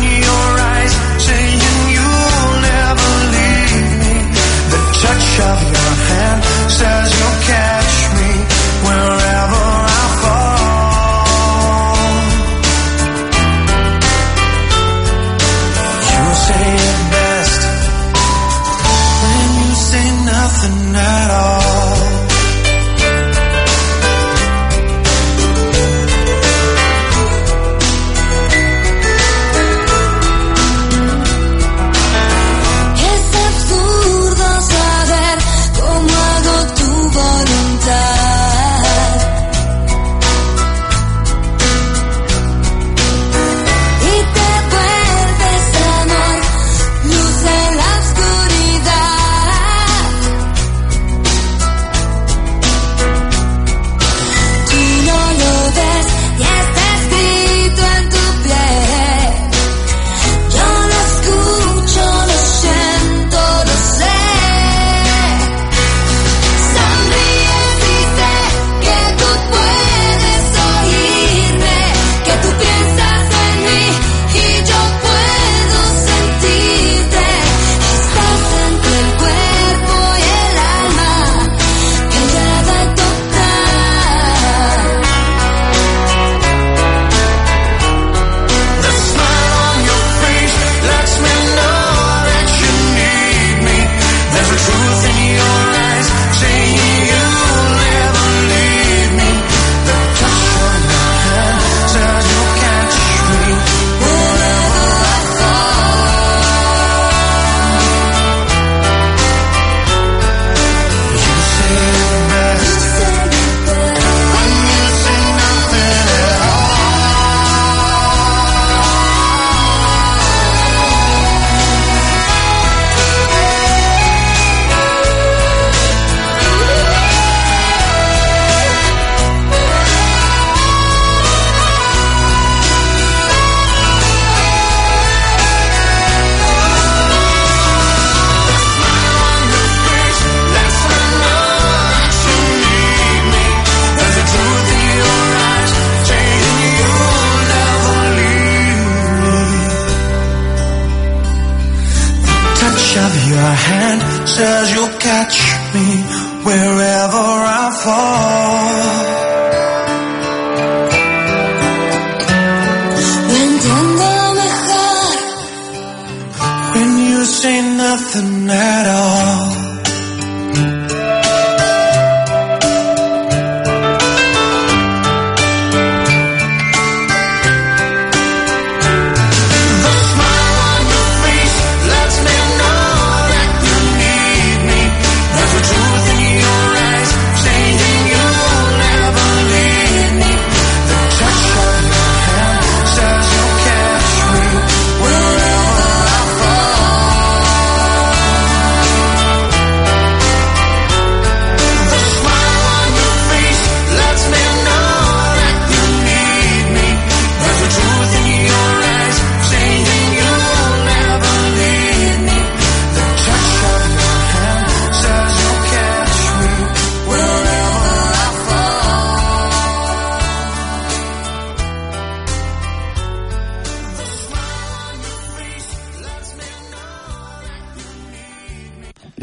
you. 0.04 0.25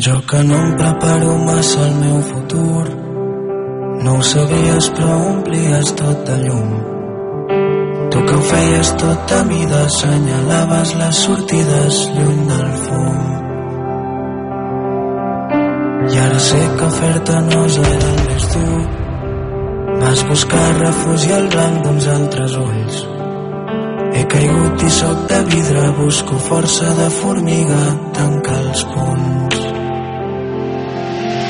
Jo 0.05 0.15
que 0.27 0.43
no 0.43 0.57
em 0.59 0.71
preparo 0.75 1.35
massa 1.47 1.83
el 1.87 1.93
meu 1.95 2.17
futur 2.29 2.87
No 4.03 4.15
ho 4.19 4.23
sabies 4.27 4.89
però 4.97 5.19
omplies 5.29 5.93
tot 6.01 6.25
de 6.27 6.39
llum. 6.41 6.73
Tu 8.11 8.23
que 8.27 8.35
ho 8.35 8.41
feies 8.49 8.91
tot 9.03 9.35
a 9.37 9.39
mida 9.51 9.85
assenyalaves 9.85 10.97
les 11.03 11.23
sortides 11.27 12.01
lluny 12.17 12.43
del 12.51 12.75
fum. 12.81 13.23
I 16.11 16.21
ara 16.25 16.43
sé 16.49 16.61
que 16.81 16.93
fer-te 16.99 17.39
nosa 17.47 17.87
era 17.95 18.13
el 18.17 18.21
més 18.27 18.51
dur. 18.57 18.83
Vas 20.03 20.29
buscar 20.35 20.69
refugi 20.83 21.35
al 21.39 21.51
blanc 21.55 21.83
d'uns 21.87 22.13
altres 22.19 22.59
ulls. 22.67 23.03
He 24.19 24.27
caigut 24.35 24.83
i 24.83 24.95
sóc 24.99 25.27
de 25.31 25.45
vidre, 25.55 25.91
busco 26.03 26.43
força 26.51 26.91
de 26.99 27.13
formiga, 27.23 27.85
tanca 28.19 28.65
els 28.65 28.89
punts. 28.97 29.62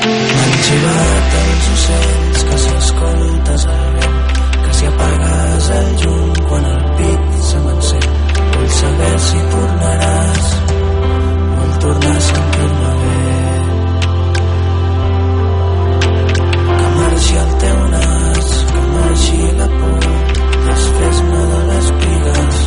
M'han 0.03 0.55
xivat 0.67 1.35
els 1.41 1.67
ocells 1.73 2.41
que 2.47 2.57
si 2.63 2.71
escoltes 2.77 3.63
el 3.73 3.83
vent, 3.97 4.17
que 4.63 4.73
si 4.79 4.87
apagues 4.89 5.69
el 5.75 5.85
llum 6.01 6.33
quan 6.49 6.65
el 6.71 6.81
pit 6.97 7.37
se 7.49 7.61
m'encén. 7.65 8.09
Vull 8.55 8.73
saber 8.79 9.13
si 9.27 9.43
tornaràs, 9.53 10.49
vull 11.53 11.77
tornar 11.85 12.17
a 12.17 12.25
sentir-me 12.27 12.91
bé. 13.03 13.15
Que 16.73 16.89
marxi 16.97 17.39
el 17.45 17.53
teu 17.63 17.79
nas, 17.95 18.51
que 18.73 18.83
marxi 18.97 19.39
la 19.61 19.69
por, 19.77 20.09
desfes-me 20.67 21.45
de 21.53 21.61
les 21.71 21.93
pigues, 22.03 22.59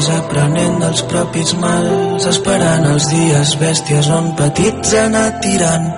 pedres 0.00 0.16
aprenent 0.16 0.78
dels 0.80 1.02
propis 1.10 1.50
mals, 1.60 2.24
esperant 2.26 2.86
els 2.88 3.08
dies 3.10 3.56
bèsties 3.60 4.08
on 4.08 4.32
petits 4.36 4.94
anat 4.96 5.40
tirant. 5.42 5.90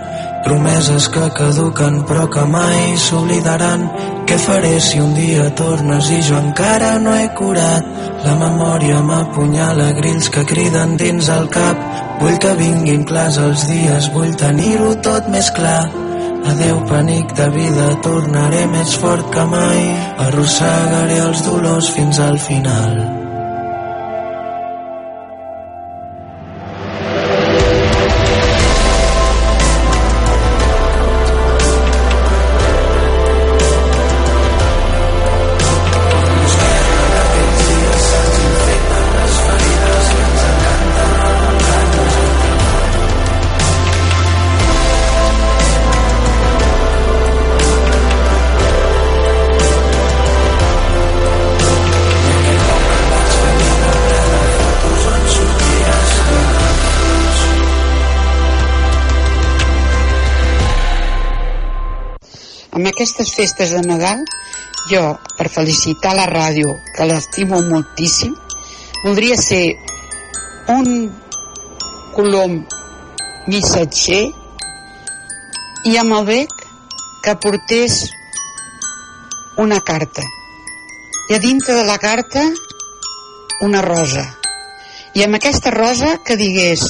Promeses 0.42 1.06
que 1.08 1.28
caduquen 1.36 2.02
però 2.08 2.26
que 2.28 2.42
mai 2.50 2.96
s'oblidaran. 2.98 3.86
Què 4.26 4.38
faré 4.38 4.80
si 4.80 4.98
un 4.98 5.14
dia 5.14 5.50
tornes 5.54 6.10
i 6.10 6.20
jo 6.26 6.34
encara 6.38 6.98
no 6.98 7.14
he 7.14 7.28
curat? 7.38 7.86
La 8.24 8.34
memòria 8.40 8.98
m'apunyala 9.06 9.92
grills 10.00 10.30
que 10.34 10.44
criden 10.50 10.96
dins 10.96 11.28
el 11.28 11.48
cap. 11.48 11.78
Vull 12.18 12.38
que 12.42 12.56
vinguin 12.58 13.06
clars 13.06 13.38
els 13.38 13.68
dies, 13.70 14.10
vull 14.14 14.34
tenir-ho 14.34 14.96
tot 15.06 15.30
més 15.30 15.50
clar. 15.54 15.86
Adeu 16.50 16.82
penic 16.90 17.38
de 17.38 17.50
vida, 17.54 17.88
tornaré 18.02 18.66
més 18.66 18.98
fort 18.98 19.30
que 19.30 19.46
mai. 19.46 19.82
Arrossegaré 20.26 21.22
els 21.30 21.46
dolors 21.46 21.94
fins 21.94 22.18
al 22.18 22.38
final. 22.50 23.21
Aquestes 63.02 63.34
festes 63.34 63.72
de 63.74 63.80
Nadal, 63.82 64.20
jo, 64.86 65.00
per 65.34 65.48
felicitar 65.50 66.12
la 66.14 66.26
ràdio, 66.30 66.76
que 66.94 67.06
l'estimo 67.10 67.58
moltíssim, 67.66 68.36
voldria 69.02 69.34
ser 69.42 69.64
un 70.70 71.10
colom 72.14 72.60
missatger 73.50 74.20
i 75.90 75.96
amb 75.98 76.14
el 76.20 76.28
bec 76.28 76.54
que 77.24 77.34
portés 77.42 77.96
una 79.58 79.80
carta. 79.82 80.22
I 81.30 81.34
a 81.34 81.40
dintre 81.42 81.74
de 81.80 81.86
la 81.88 81.98
carta 81.98 82.44
una 83.66 83.82
rosa. 83.82 84.22
I 85.18 85.26
amb 85.26 85.40
aquesta 85.40 85.74
rosa 85.74 86.20
que 86.22 86.38
digués 86.38 86.86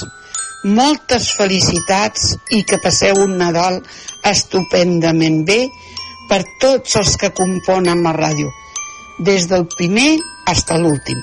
moltes 0.77 1.31
felicitats 1.38 2.35
i 2.53 2.61
que 2.68 2.83
passeu 2.85 3.25
un 3.25 3.38
Nadal 3.40 3.81
estupendament 4.29 5.40
bé 5.48 5.62
per 6.32 6.46
tots 6.56 6.96
els 6.96 7.18
que 7.20 7.28
componen 7.36 8.00
la 8.06 8.14
ràdio, 8.16 8.48
des 9.20 9.44
del 9.50 9.66
primer 9.76 10.14
fins 10.48 10.70
a 10.72 10.78
l'últim. 10.80 11.18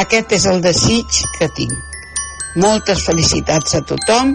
Aquest 0.00 0.32
és 0.32 0.46
el 0.48 0.62
desig 0.64 1.18
que 1.38 1.48
tinc. 1.56 1.74
Moltes 2.56 3.04
felicitats 3.04 3.76
a 3.76 3.82
tothom 3.84 4.32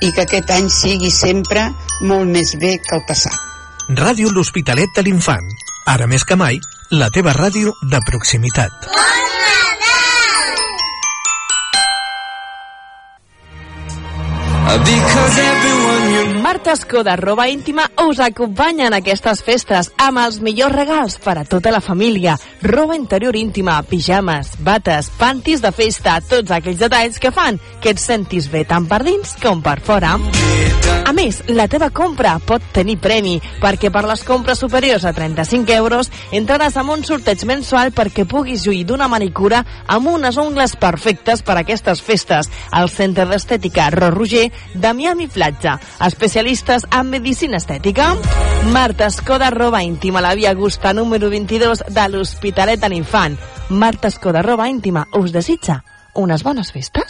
i 0.00 0.10
que 0.12 0.24
aquest 0.24 0.50
any 0.56 0.70
sigui 0.72 1.10
sempre 1.12 1.66
molt 2.08 2.32
més 2.32 2.54
bé 2.60 2.78
que 2.80 2.96
el 2.96 3.04
passat. 3.08 3.36
Ràdio 4.00 4.32
L'Hospitalet 4.32 4.96
de 4.96 5.04
l'Infant. 5.04 5.46
Ara 5.88 6.08
més 6.08 6.24
que 6.24 6.36
mai, 6.36 6.60
la 6.92 7.08
teva 7.12 7.36
ràdio 7.36 7.76
de 7.92 8.00
proximitat. 8.08 8.88
Because 14.88 15.38
everyone 15.38 15.47
Marta 15.47 15.47
Escoda, 16.66 17.16
roba 17.16 17.48
íntima, 17.48 17.90
us 18.08 18.18
acompanya 18.20 18.88
en 18.88 18.94
aquestes 18.96 19.40
festes 19.46 19.88
amb 19.96 20.18
els 20.20 20.40
millors 20.44 20.74
regals 20.74 21.16
per 21.22 21.38
a 21.38 21.44
tota 21.48 21.70
la 21.70 21.80
família. 21.80 22.34
Roba 22.62 22.96
interior 22.96 23.36
íntima, 23.36 23.78
pijames, 23.86 24.56
bates, 24.64 25.08
pantis 25.16 25.62
de 25.62 25.70
festa, 25.72 26.18
tots 26.20 26.50
aquells 26.52 26.80
detalls 26.82 27.20
que 27.22 27.30
fan 27.32 27.60
que 27.80 27.94
et 27.94 28.02
sentis 28.02 28.50
bé 28.52 28.64
tant 28.68 28.88
per 28.90 29.00
dins 29.06 29.36
com 29.40 29.62
per 29.62 29.78
fora. 29.80 30.16
A 31.08 31.12
més, 31.16 31.38
la 31.48 31.68
teva 31.72 31.88
compra 31.94 32.34
pot 32.44 32.64
tenir 32.74 32.98
premi, 33.00 33.38
perquè 33.62 33.88
per 33.94 34.02
les 34.04 34.24
compres 34.28 34.60
superiors 34.60 35.06
a 35.08 35.14
35 35.16 35.72
euros 35.72 36.10
entraràs 36.36 36.76
en 36.76 36.90
un 36.92 37.04
sorteig 37.06 37.46
mensual 37.48 37.94
perquè 37.96 38.26
puguis 38.28 38.66
lluir 38.66 38.84
d'una 38.84 39.08
manicura 39.08 39.62
amb 39.86 40.10
unes 40.12 40.36
ungles 40.36 40.76
perfectes 40.76 41.40
per 41.40 41.56
a 41.56 41.62
aquestes 41.64 42.02
festes 42.04 42.50
al 42.70 42.90
Centre 42.92 43.24
d'Estètica 43.30 43.88
Ro 43.94 44.10
Roger 44.12 44.50
de 44.74 44.92
Miami 44.92 45.28
Platja. 45.32 45.78
Especialistes 46.48 46.86
en 46.98 47.10
medicina 47.10 47.58
estètica. 47.58 48.16
Marta 48.72 49.04
Escoda, 49.04 49.50
roba 49.50 49.82
íntima, 49.82 50.22
la 50.22 50.34
via 50.34 50.48
Augusta 50.50 50.94
número 50.94 51.28
22 51.28 51.84
de 51.92 52.08
l'Hospitalet 52.08 52.80
de 52.80 52.88
l'Infant. 52.88 53.36
Marta 53.68 54.08
Escoda, 54.08 54.40
roba 54.40 54.66
íntima, 54.70 55.04
us 55.12 55.32
desitja 55.32 55.84
unes 56.14 56.42
bones 56.42 56.72
festes? 56.72 57.04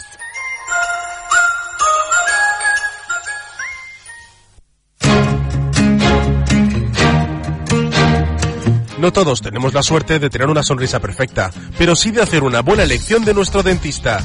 No 8.97 9.13
todos 9.13 9.41
tenemos 9.41 9.73
la 9.73 9.83
suerte 9.83 10.19
de 10.19 10.29
tener 10.29 10.49
una 10.49 10.63
sonrisa 10.63 10.99
perfecta, 10.99 11.49
pero 11.77 11.95
sí 11.95 12.11
de 12.11 12.21
hacer 12.21 12.43
una 12.43 12.61
buena 12.61 12.83
elección 12.83 13.23
de 13.23 13.33
nuestro 13.33 13.63
dentista. 13.63 14.19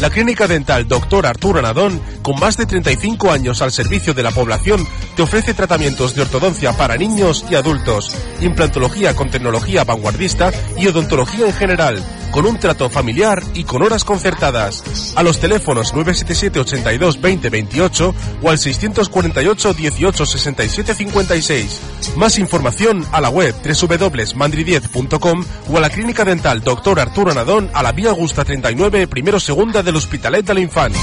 La 0.00 0.08
clínica 0.08 0.48
dental 0.48 0.88
Dr. 0.88 1.26
Arturo 1.26 1.58
Anadón, 1.58 2.00
con 2.22 2.40
más 2.40 2.56
de 2.56 2.64
35 2.64 3.30
años 3.30 3.60
al 3.60 3.70
servicio 3.70 4.14
de 4.14 4.22
la 4.22 4.30
población, 4.30 4.86
te 5.14 5.20
ofrece 5.20 5.52
tratamientos 5.52 6.14
de 6.14 6.22
ortodoncia 6.22 6.72
para 6.72 6.96
niños 6.96 7.44
y 7.50 7.54
adultos, 7.54 8.16
implantología 8.40 9.14
con 9.14 9.30
tecnología 9.30 9.84
vanguardista 9.84 10.52
y 10.78 10.86
odontología 10.86 11.44
en 11.44 11.52
general, 11.52 12.02
con 12.30 12.46
un 12.46 12.58
trato 12.58 12.88
familiar 12.88 13.42
y 13.52 13.64
con 13.64 13.82
horas 13.82 14.04
concertadas. 14.04 15.12
A 15.16 15.22
los 15.22 15.38
teléfonos 15.38 15.92
977 15.92 16.60
82 16.60 17.20
20 17.20 17.50
28 17.50 18.14
o 18.42 18.50
al 18.50 18.58
648 18.58 19.74
18 19.74 20.26
67 20.26 20.94
56. 20.94 21.80
Más 22.16 22.38
información 22.38 23.04
a 23.12 23.20
la 23.20 23.28
web 23.28 23.54
www.mandridiez.com 23.54 25.44
o 25.70 25.76
a 25.76 25.80
la 25.80 25.90
clínica 25.90 26.24
dental 26.24 26.62
Dr. 26.62 27.00
Arturo 27.00 27.32
Anadón 27.32 27.70
a 27.74 27.82
la 27.82 27.92
vía 27.92 28.08
Augusta 28.10 28.46
39, 28.46 29.06
primero 29.06 29.38
segunda 29.38 29.82
del 29.90 29.96
Hospitalet 29.96 30.46
de 30.46 30.54
l'Infant. 30.54 30.94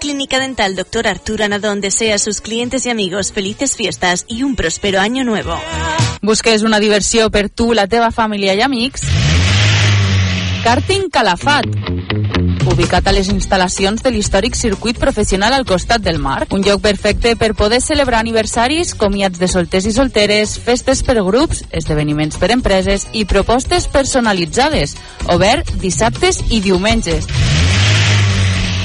Clínica 0.00 0.38
Dental 0.38 0.76
Dr. 0.76 1.08
Arturo 1.08 1.44
Anadón 1.44 1.80
desea 1.80 2.16
a 2.16 2.18
sus 2.18 2.42
clientes 2.42 2.84
y 2.84 2.90
amigos 2.90 3.32
felices 3.32 3.74
fiestas 3.74 4.26
y 4.28 4.42
un 4.42 4.54
próspero 4.54 5.00
año 5.00 5.24
nuevo. 5.24 5.58
Busques 6.20 6.62
una 6.62 6.78
diversió 6.78 7.30
per 7.30 7.48
tu, 7.48 7.72
la 7.72 7.86
teva 7.86 8.10
família 8.10 8.52
i 8.52 8.60
amics? 8.60 9.08
Karting 10.62 11.08
Calafat 11.08 11.64
ubicat 12.70 13.06
a 13.06 13.12
les 13.12 13.28
instal·lacions 13.32 14.02
de 14.02 14.10
l'històric 14.14 14.54
circuit 14.56 14.98
professional 14.98 15.52
al 15.52 15.64
costat 15.68 16.00
del 16.02 16.18
mar. 16.22 16.46
Un 16.54 16.62
lloc 16.64 16.80
perfecte 16.84 17.36
per 17.36 17.54
poder 17.58 17.80
celebrar 17.84 18.20
aniversaris, 18.24 18.94
comiats 18.94 19.38
de 19.38 19.48
solters 19.48 19.86
i 19.86 19.92
solteres, 19.92 20.58
festes 20.62 21.02
per 21.06 21.22
grups, 21.22 21.64
esdeveniments 21.70 22.36
per 22.40 22.50
empreses 22.54 23.06
i 23.12 23.24
propostes 23.24 23.88
personalitzades. 23.92 24.96
Obert 25.34 25.70
dissabtes 25.82 26.40
i 26.50 26.60
diumenges. 26.64 27.26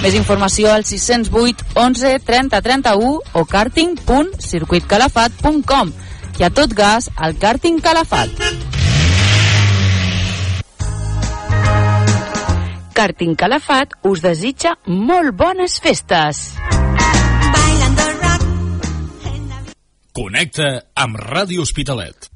Més 0.02 0.16
informació 0.18 0.74
al 0.74 0.82
608 0.90 1.78
11 1.78 2.20
30 2.26 2.62
31 2.66 3.22
o 3.38 3.46
karting.circuitcalafat.com 3.46 5.94
i 6.40 6.44
a 6.44 6.50
tot 6.50 6.74
gas 6.74 7.10
al 7.16 7.38
Karting 7.38 7.80
Calafat. 7.86 8.81
Karting 13.02 13.34
Calafat 13.34 13.96
us 14.06 14.22
desitja 14.22 14.76
molt 14.86 15.34
bones 15.34 15.80
festes. 15.82 16.42
Connecta 20.14 20.68
amb 21.06 21.18
Ràdio 21.18 21.66
Hospitalet. 21.66 22.30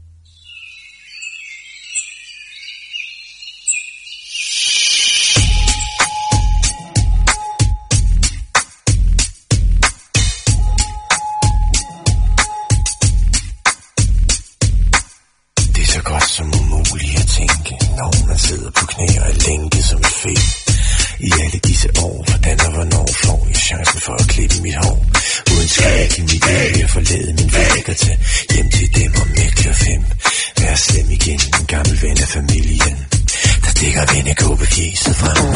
Knæ 18.96 19.20
og 19.28 19.34
lænke 19.48 19.84
som 19.84 20.00
et 20.00 20.16
fæ. 20.22 20.34
I 21.28 21.30
alle 21.44 21.60
disse 21.70 21.90
år, 22.08 22.18
hvordan 22.28 22.60
og 22.66 22.72
hvornår 22.76 23.08
får 23.24 23.40
jeg 23.48 23.56
chancen 23.56 24.00
for 24.06 24.14
at 24.22 24.28
klippe 24.28 24.58
mit 24.62 24.76
hår? 24.84 24.98
Uden 25.52 25.68
skræk 25.68 26.20
i 26.20 26.22
mit 26.22 26.32
liv 26.48 26.72
jeg 26.82 26.90
forlade 26.90 27.34
min 27.40 27.52
væg 27.54 27.90
og 27.90 27.98
tage 27.98 28.20
hjem 28.54 28.70
til 28.70 28.88
dem 28.96 29.12
og 29.22 29.28
mækler 29.38 29.74
fem. 29.74 30.02
Vær 30.60 30.76
slem 30.76 31.10
igen, 31.18 31.40
en 31.60 31.66
gammel 31.74 32.02
ven 32.02 32.18
af 32.26 32.30
familien, 32.38 32.96
der 33.64 33.70
stikker 33.76 34.14
vennekåbe 34.14 34.66
fjeset 34.66 35.16
frem. 35.16 35.48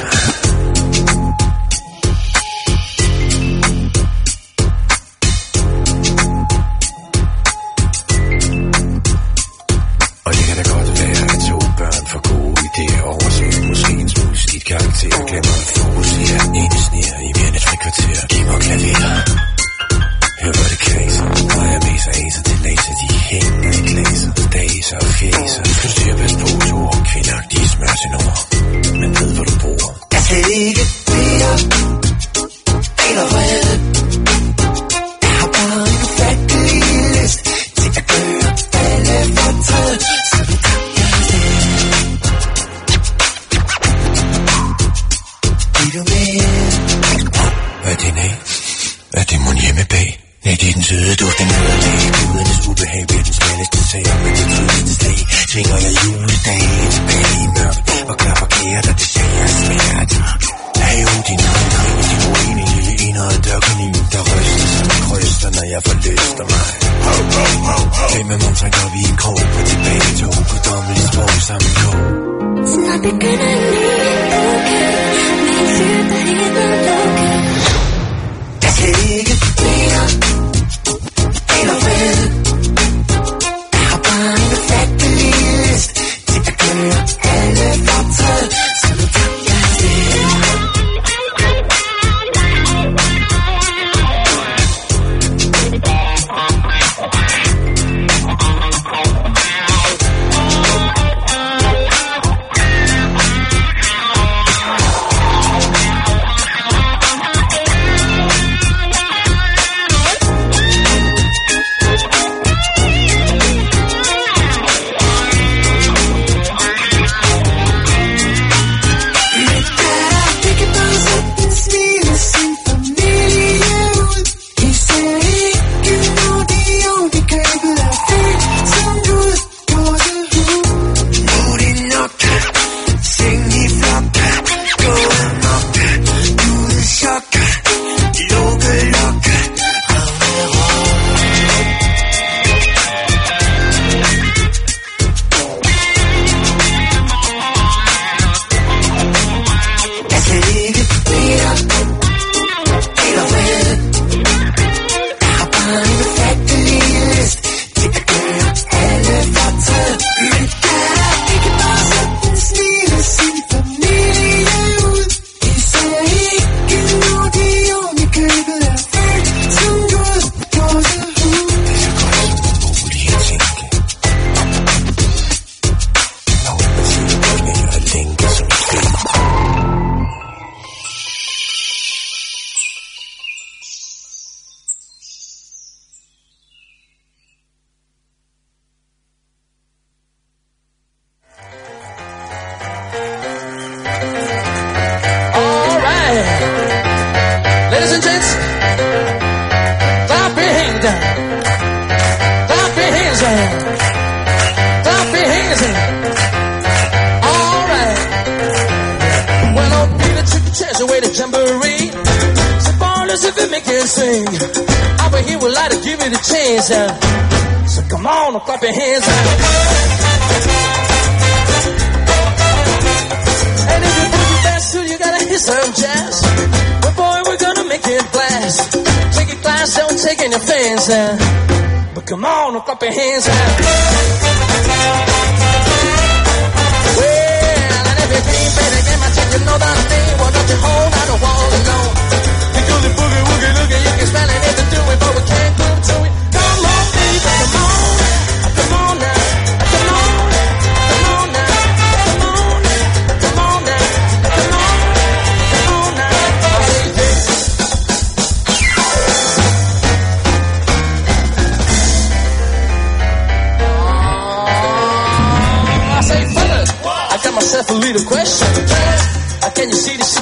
Og 10.26 10.32
det 10.34 10.46
kan 10.48 10.56
da 10.58 10.69
kvarter 15.00 15.18
karakter. 15.18 15.28
Glemmer 15.30 15.56
at 15.62 15.68
fokusere 15.78 16.46
ind 16.62 16.74
i 16.74 16.82
snir 16.88 17.14
i 17.28 17.32
mere 17.38 17.48
end 17.48 17.56
et 17.56 17.64
frikvarter. 17.68 18.28
Giv 18.32 18.46
mig 18.50 18.60
klaver. 18.66 19.16
Hør 20.42 20.52
hvor 20.58 20.68
det 20.72 20.80
kredser. 20.86 21.26
Når 21.50 21.66
jeg 21.72 21.80
mæser 21.88 22.12
aser 22.24 22.44
til 22.50 22.60
laser, 22.66 22.94
de 23.02 23.08
hænger 23.30 23.72
i 23.80 23.82
glaser. 23.90 24.32
Daser 24.54 24.98
og 24.98 25.12
fjæser 25.18 25.62
Du 25.64 25.74
skal 25.74 25.90
styre 25.90 26.16
pas 26.22 26.34
på, 26.42 26.48
to 26.70 26.76
ord. 26.76 26.98
Kvindagtige 27.10 27.68
smør 27.74 27.94
sin 28.02 28.14
ord. 28.24 28.40
Men 29.00 29.10
ved 29.20 29.30
hvor 29.36 29.46
du 29.50 29.56
bor. 29.64 29.84
Jeg 30.14 30.22
kan 30.30 30.44
ikke 30.64 30.84
mere. 31.10 31.89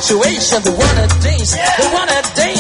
situation. 0.08 0.64
They 0.64 0.72
wanna 0.72 1.08
dance, 1.22 1.56
yeah. 1.56 1.76
they 1.78 1.88
wanna 1.94 2.22
dance. 2.36 2.57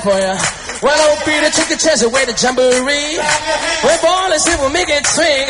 for 0.00 0.18
ya. 0.18 0.38
Well, 0.82 0.94
don't 0.94 1.24
be 1.26 1.34
the 1.40 1.50
chicken 1.50 1.78
chance 1.78 2.02
away 2.02 2.24
the 2.24 2.34
jamboree. 2.34 3.18
We're 3.82 4.02
born 4.02 4.30
to 4.30 4.38
we'll 4.60 4.70
make 4.70 4.88
it 4.88 5.06
swing. 5.06 5.48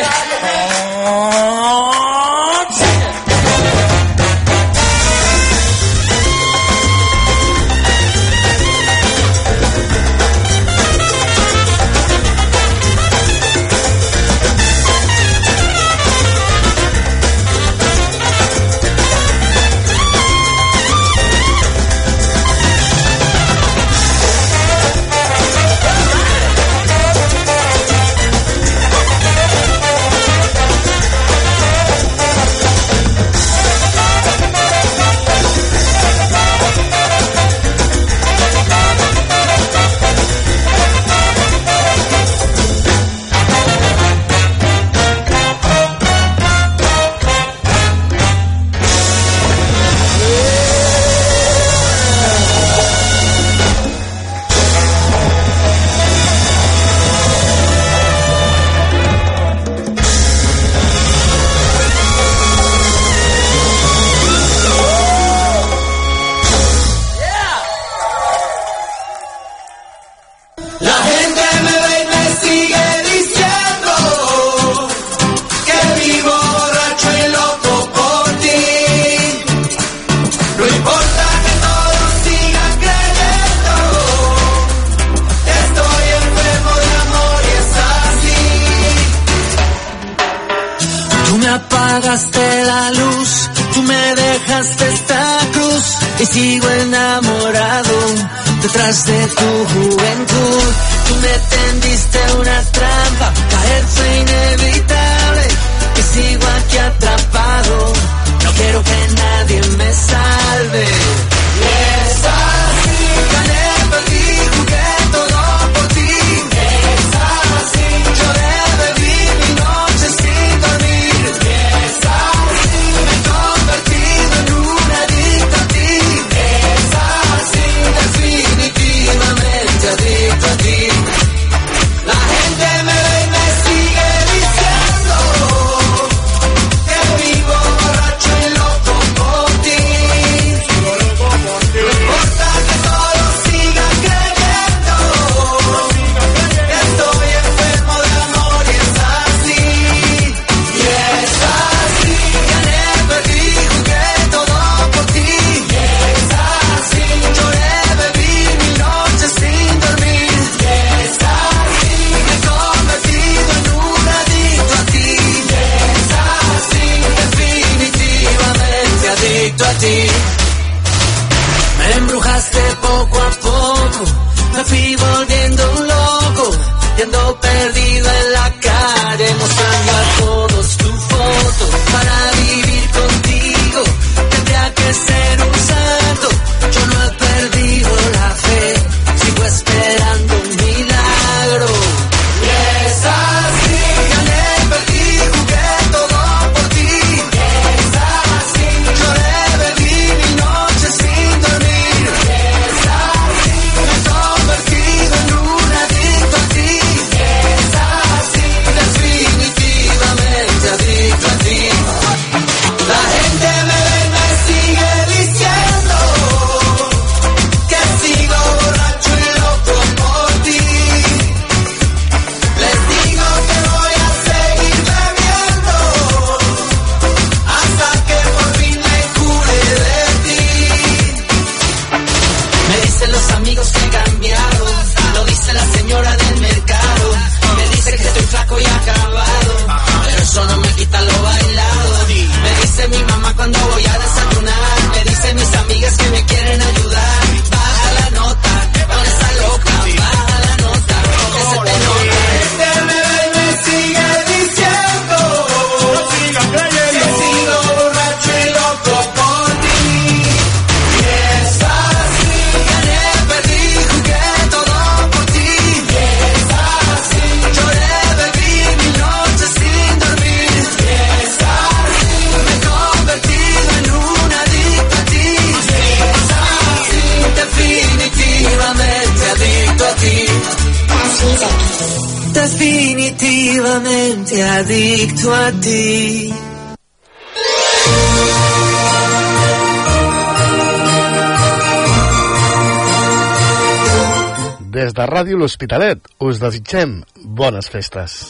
Des 294.69 294.93
de 294.95 295.05
Ràdio 295.09 295.35
L'Hospitalet 295.41 295.99
us 296.23 296.39
desitgem 296.39 297.01
bones 297.25 297.67
festes. 297.73 298.21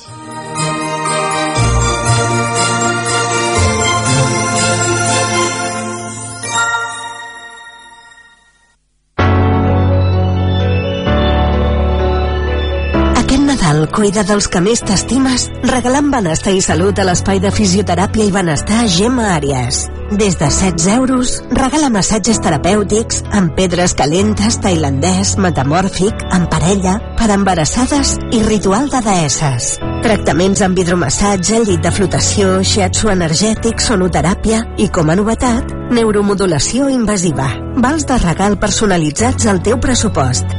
Nadal 13.79 13.95
cuida 13.95 14.25
dels 14.27 14.49
que 14.51 14.59
més 14.59 14.81
t'estimes 14.83 15.45
regalant 15.63 16.09
benestar 16.11 16.51
i 16.51 16.59
salut 16.59 16.97
a 16.99 17.05
l'espai 17.07 17.39
de 17.39 17.47
fisioteràpia 17.55 18.25
i 18.27 18.33
benestar 18.35 18.81
Gemma 18.91 19.29
Àries. 19.37 19.85
Des 20.19 20.35
de 20.35 20.49
16 20.51 20.87
euros, 20.97 21.37
regala 21.55 21.87
massatges 21.93 22.41
terapèutics 22.43 23.21
amb 23.39 23.53
pedres 23.55 23.95
calentes, 23.95 24.59
tailandès, 24.59 25.37
metamòrfic, 25.39 26.27
en 26.35 26.49
parella, 26.51 26.97
per 27.15 27.29
embarassades 27.31 28.17
i 28.35 28.43
ritual 28.43 28.91
de 28.91 28.99
deesses. 29.05 29.71
Tractaments 30.03 30.65
amb 30.65 30.83
hidromassatge, 30.83 31.63
llit 31.63 31.85
de 31.85 31.95
flotació, 31.95 32.57
shiatsu 32.59 33.13
energètic, 33.15 33.79
sonoteràpia 33.79 34.65
i, 34.75 34.89
com 34.91 35.07
a 35.07 35.15
novetat, 35.15 35.71
neuromodulació 35.95 36.91
invasiva. 36.91 37.53
Vals 37.79 38.09
de 38.09 38.19
regal 38.27 38.59
personalitzats 38.59 39.47
al 39.47 39.63
teu 39.63 39.79
pressupost. 39.79 40.58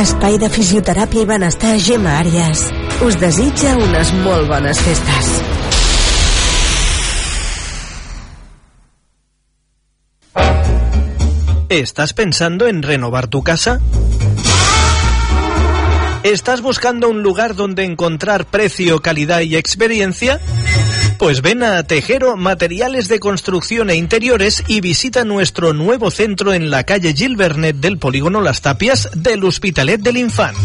Espai 0.00 0.38
de 0.40 0.48
fisioteràpia 0.48 1.26
i 1.26 1.28
benestar 1.28 1.74
Gemma 1.84 2.14
Àries. 2.22 2.62
Us 3.04 3.18
desitja 3.20 3.74
unes 3.76 4.12
molt 4.24 4.48
bones 4.48 4.78
festes. 4.80 5.26
¿Estás 11.68 12.14
pensando 12.14 12.66
en 12.66 12.80
renovar 12.82 13.26
tu 13.26 13.42
casa? 13.42 13.78
¿Estás 16.22 16.62
buscando 16.62 17.10
un 17.10 17.22
lugar 17.22 17.54
donde 17.54 17.84
encontrar 17.84 18.46
precio, 18.46 19.02
calidad 19.02 19.40
y 19.40 19.56
experiencia? 19.56 20.40
Pues 21.20 21.42
ven 21.42 21.62
a 21.62 21.82
Tejero 21.82 22.38
Materiales 22.38 23.08
de 23.08 23.20
Construcción 23.20 23.90
e 23.90 23.94
Interiores 23.94 24.64
y 24.68 24.80
visita 24.80 25.26
nuestro 25.26 25.74
nuevo 25.74 26.10
centro 26.10 26.54
en 26.54 26.70
la 26.70 26.84
calle 26.84 27.12
Gilbernet 27.12 27.76
del 27.76 27.98
Polígono 27.98 28.40
Las 28.40 28.62
Tapias 28.62 29.10
del 29.14 29.44
Hospitalet 29.44 30.00
del 30.00 30.16
Infant. 30.16 30.56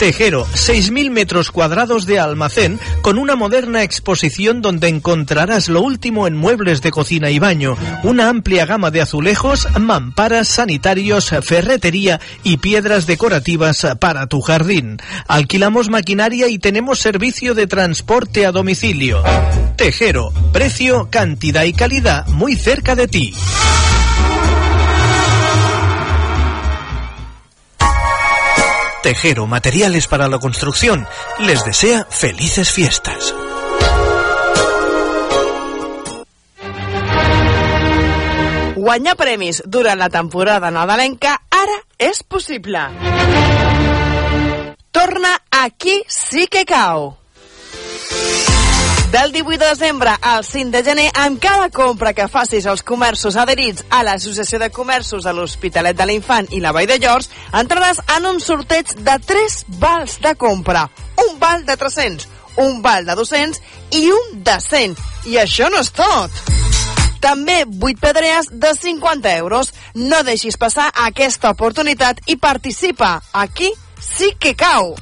Tejero, 0.00 0.46
6.000 0.46 1.10
metros 1.10 1.50
cuadrados 1.50 2.06
de 2.06 2.18
almacén 2.18 2.80
con 3.02 3.18
una 3.18 3.36
moderna 3.36 3.82
exposición 3.82 4.62
donde 4.62 4.88
encontrarás 4.88 5.68
lo 5.68 5.82
último 5.82 6.26
en 6.26 6.38
muebles 6.38 6.80
de 6.80 6.90
cocina 6.90 7.28
y 7.28 7.38
baño, 7.38 7.76
una 8.02 8.30
amplia 8.30 8.64
gama 8.64 8.90
de 8.90 9.02
azulejos, 9.02 9.68
mamparas, 9.78 10.48
sanitarios, 10.48 11.28
ferretería 11.42 12.18
y 12.42 12.56
piedras 12.56 13.06
decorativas 13.06 13.86
para 14.00 14.26
tu 14.26 14.40
jardín. 14.40 14.96
Alquilamos 15.28 15.90
maquinaria 15.90 16.48
y 16.48 16.58
tenemos 16.58 16.98
servicio 16.98 17.54
de 17.54 17.66
transporte 17.66 18.46
a 18.46 18.52
domicilio. 18.52 19.22
Tejero, 19.76 20.32
precio, 20.50 21.08
cantidad 21.10 21.64
y 21.64 21.74
calidad 21.74 22.26
muy 22.28 22.56
cerca 22.56 22.96
de 22.96 23.06
ti. 23.06 23.34
Tejero 29.02 29.46
Materiales 29.46 30.06
para 30.06 30.28
la 30.28 30.38
Construcción 30.38 31.06
les 31.38 31.64
desea 31.64 32.06
felices 32.10 32.70
fiestas. 32.70 33.34
Guanyar 38.76 39.16
premis 39.16 39.62
durant 39.64 39.98
la 40.00 40.10
temporada 40.12 40.70
nadalenca 40.70 41.38
ara 41.48 41.78
és 41.98 42.22
possible. 42.24 42.84
Torna 44.92 45.32
Aquí 45.50 46.02
sí 46.08 46.46
que 46.46 46.64
cau. 46.64 47.16
Del 49.10 49.32
18 49.32 49.58
de 49.58 49.66
desembre 49.66 50.10
al 50.22 50.44
5 50.44 50.70
de 50.70 50.84
gener, 50.84 51.10
amb 51.18 51.40
cada 51.42 51.68
compra 51.74 52.12
que 52.14 52.28
facis 52.30 52.66
als 52.70 52.84
comerços 52.86 53.34
adherits 53.34 53.82
a 53.90 54.04
l'Associació 54.06 54.60
de 54.62 54.68
Comerços 54.70 55.26
de 55.26 55.32
l'Hospitalet 55.34 55.98
de 55.98 56.06
l'Infant 56.06 56.46
i 56.54 56.60
la 56.62 56.70
Vall 56.70 56.86
de 56.86 57.00
Llors, 57.02 57.26
entraràs 57.50 57.98
en 58.14 58.28
un 58.30 58.38
sorteig 58.38 58.94
de 59.02 59.16
3 59.26 59.58
vals 59.82 60.20
de 60.22 60.36
compra. 60.38 60.86
Un 61.26 61.40
val 61.42 61.66
de 61.66 61.74
300, 61.74 62.28
un 62.62 62.78
val 62.86 63.02
de 63.10 63.18
200 63.18 63.58
i 63.98 64.06
un 64.14 64.44
de 64.46 64.56
100. 64.62 64.94
I 65.26 65.42
això 65.42 65.74
no 65.74 65.82
és 65.82 65.90
tot. 65.90 66.30
També 67.18 67.64
8 67.66 67.98
pedrees 67.98 68.54
de 68.62 68.76
50 68.78 69.36
euros. 69.42 69.74
No 69.98 70.22
deixis 70.22 70.54
passar 70.54 70.86
aquesta 71.10 71.50
oportunitat 71.50 72.22
i 72.30 72.38
participa. 72.38 73.16
Aquí 73.32 73.74
sí 73.98 74.36
que 74.38 74.54
cau. 74.54 74.94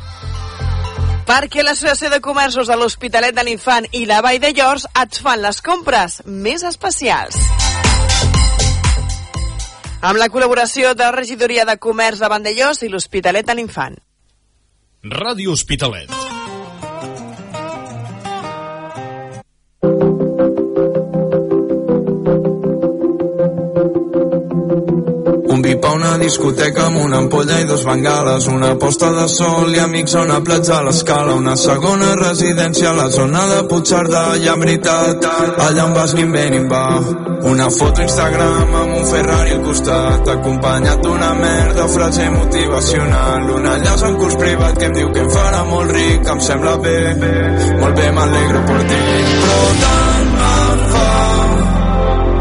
Perquè 1.29 1.61
l'Associació 1.61 2.09
de 2.09 2.23
Comerços 2.25 2.71
de 2.71 2.77
l'Hospitalet 2.81 3.37
de 3.37 3.43
l'Infant 3.45 3.85
i 3.93 4.07
la 4.09 4.23
Vall 4.25 4.39
de 4.41 4.49
Llors 4.57 4.87
et 4.97 5.19
fan 5.21 5.43
les 5.43 5.61
compres 5.61 6.23
més 6.25 6.65
especials. 6.65 7.37
Amb 10.01 10.17
la 10.17 10.31
col·laboració 10.33 10.95
de 10.97 11.05
la 11.05 11.13
Regidoria 11.13 11.69
de 11.69 11.77
Comerç 11.77 12.25
de 12.25 12.33
Vandellós 12.33 12.81
i 12.81 12.89
l'Hospitalet 12.89 13.45
de 13.45 13.59
l'Infant. 13.59 14.01
Ràdio 15.05 15.53
Hospitalet. 15.53 16.28
Un 25.59 25.63
vi 25.63 25.75
pa 25.75 25.91
una 25.91 26.13
discoteca 26.21 26.85
amb 26.87 27.01
una 27.03 27.17
ampolla 27.19 27.57
i 27.59 27.65
dos 27.67 27.81
bengales, 27.83 28.45
una 28.47 28.69
posta 28.79 29.09
de 29.11 29.25
sol 29.29 29.73
i 29.75 29.81
amics 29.83 30.13
a 30.15 30.21
una 30.23 30.37
platja 30.47 30.77
a 30.77 30.85
l'escala, 30.87 31.35
una 31.35 31.57
segona 31.59 32.13
residència 32.21 32.93
a 32.93 32.95
la 32.95 33.09
zona 33.11 33.43
de 33.51 33.57
Puigcerdà, 33.73 34.23
i 34.39 34.47
en 34.53 34.63
veritat, 34.63 35.27
allà 35.65 35.89
on 35.89 35.97
vas 35.97 36.15
ni 36.15 36.23
en 36.29 36.31
ve 36.37 36.45
ni 36.53 36.61
en 36.63 36.69
va. 36.71 36.85
Una 37.51 37.67
foto 37.75 38.07
Instagram 38.07 38.79
amb 38.85 38.95
un 39.01 39.11
Ferrari 39.11 39.57
al 39.57 39.67
costat, 39.67 40.31
acompanyat 40.37 41.03
d'una 41.03 41.33
merda 41.43 41.89
frase 41.97 42.31
motivacional, 42.37 43.51
una 43.59 43.75
llaç 43.83 44.07
en 44.13 44.17
curs 44.23 44.39
privat 44.39 44.79
que 44.79 44.93
em 44.93 44.97
diu 45.01 45.11
que 45.11 45.27
em 45.27 45.35
farà 45.41 45.67
molt 45.75 45.91
ric, 45.99 46.35
em 46.37 46.47
sembla 46.53 46.79
bé, 46.87 46.99
molt 47.83 47.99
bé, 47.99 48.11
m'alegro 48.15 48.63
per 48.71 48.81
ti. 48.95 49.05
Però 49.43 49.61
tant 49.83 50.33
em 50.55 50.89
fa 50.95 51.07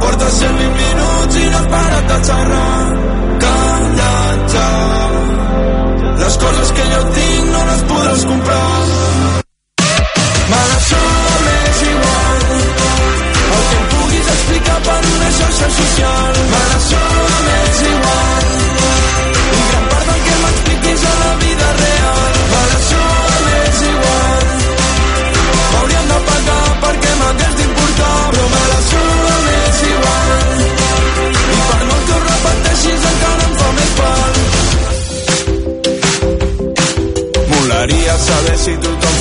Porta 0.05 0.33
120 0.39 0.73
minuts 0.77 1.06
parat 1.73 2.11
de 2.11 2.17
xerrar 2.29 2.85
Calla't 3.43 4.45
ja. 4.55 4.69
Les 6.23 6.37
coses 6.43 6.75
que 6.77 6.91
jo 6.93 7.01
tinc 7.17 7.51
no 7.55 7.65
les 7.71 7.87
podràs 7.91 8.27
comprar 8.33 8.86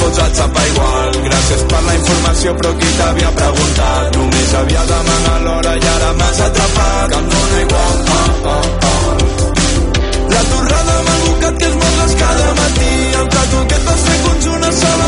fots 0.00 0.18
el 0.24 0.32
xapa 0.38 0.66
igual 0.72 1.10
Gràcies 1.26 1.62
per 1.70 1.82
la 1.88 1.94
informació 1.98 2.54
però 2.60 2.72
qui 2.80 2.92
t'havia 2.98 3.30
preguntat? 3.40 4.16
Només 4.18 4.54
havia 4.60 4.84
demanat 4.92 5.40
l'hora 5.46 5.74
i 5.80 5.88
ara 5.94 6.12
m'has 6.20 6.40
atrapat. 6.48 7.10
Que 7.12 7.18
em 7.20 7.28
dóna 7.34 7.60
igual 7.66 7.96
oh, 8.16 8.52
oh, 8.54 8.66
oh. 8.90 9.16
La 10.34 10.42
torrada 10.52 10.96
m'ha 11.06 11.16
educat 11.20 11.60
que 11.60 11.70
es 11.70 11.76
mogues 11.82 12.16
cada 12.22 12.48
matí. 12.60 12.92
El 13.20 13.28
tatu 13.36 13.66
que 13.72 13.80
et 13.80 13.90
vas 13.90 14.06
fer 14.08 14.18
conjunt 14.28 14.70
a 14.70 14.72
sala 14.80 15.05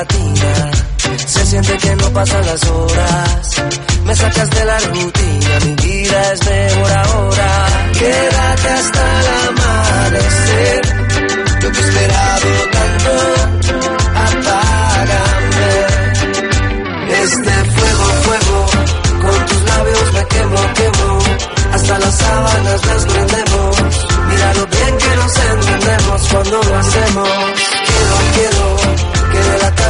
Se 0.00 1.44
siente 1.44 1.76
que 1.76 1.94
no 1.96 2.10
pasan 2.10 2.46
las 2.46 2.64
horas, 2.64 3.62
me 4.06 4.16
sacas 4.16 4.48
de 4.48 4.64
la 4.64 4.78
rutina, 4.78 5.60
mi 5.66 5.74
vida 5.74 6.32
es 6.32 6.46
mejor 6.48 6.90
ahora. 6.90 7.66
Quédate 7.92 8.68
hasta 8.68 9.20
el 9.20 9.26
amanecer, 9.48 10.80
yo 11.60 11.72
te 11.72 11.78
he 11.78 11.82
esperado 11.82 12.48
tanto, 12.72 13.12
apágame. 14.24 15.70
Este 17.22 17.50
fuego, 17.50 18.04
fuego, 18.22 18.66
con 19.20 19.46
tus 19.46 19.62
labios 19.64 20.12
me 20.14 20.24
quemo, 20.28 20.74
quemo, 20.76 21.18
hasta 21.74 21.98
las 21.98 22.16
sábanas 22.16 22.86
las 22.86 23.04
prendemos. 23.04 23.76
Mira 24.28 24.54
lo 24.54 24.66
bien 24.66 24.96
que 24.96 25.16
nos 25.16 25.36
entendemos 25.36 26.22
cuando 26.32 26.62
lo 26.62 26.76
hacemos. 26.78 27.28
Quiero, 27.86 28.16
quiero, 28.34 28.64
de 28.64 28.69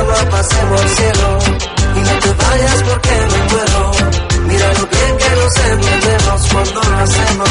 pasemos 0.06 0.80
al 0.80 0.88
cielo, 0.88 1.38
y 1.96 2.00
no 2.00 2.18
te 2.20 2.32
vayas 2.44 2.82
porque 2.82 3.10
me 3.10 3.42
muero. 3.52 3.92
Mira 4.46 4.72
lo 4.74 4.86
bien 4.86 5.16
que 5.18 5.30
nos 5.36 5.56
entendemos 5.56 6.48
cuando 6.52 6.80
lo 6.82 6.96
hacemos. 6.98 7.48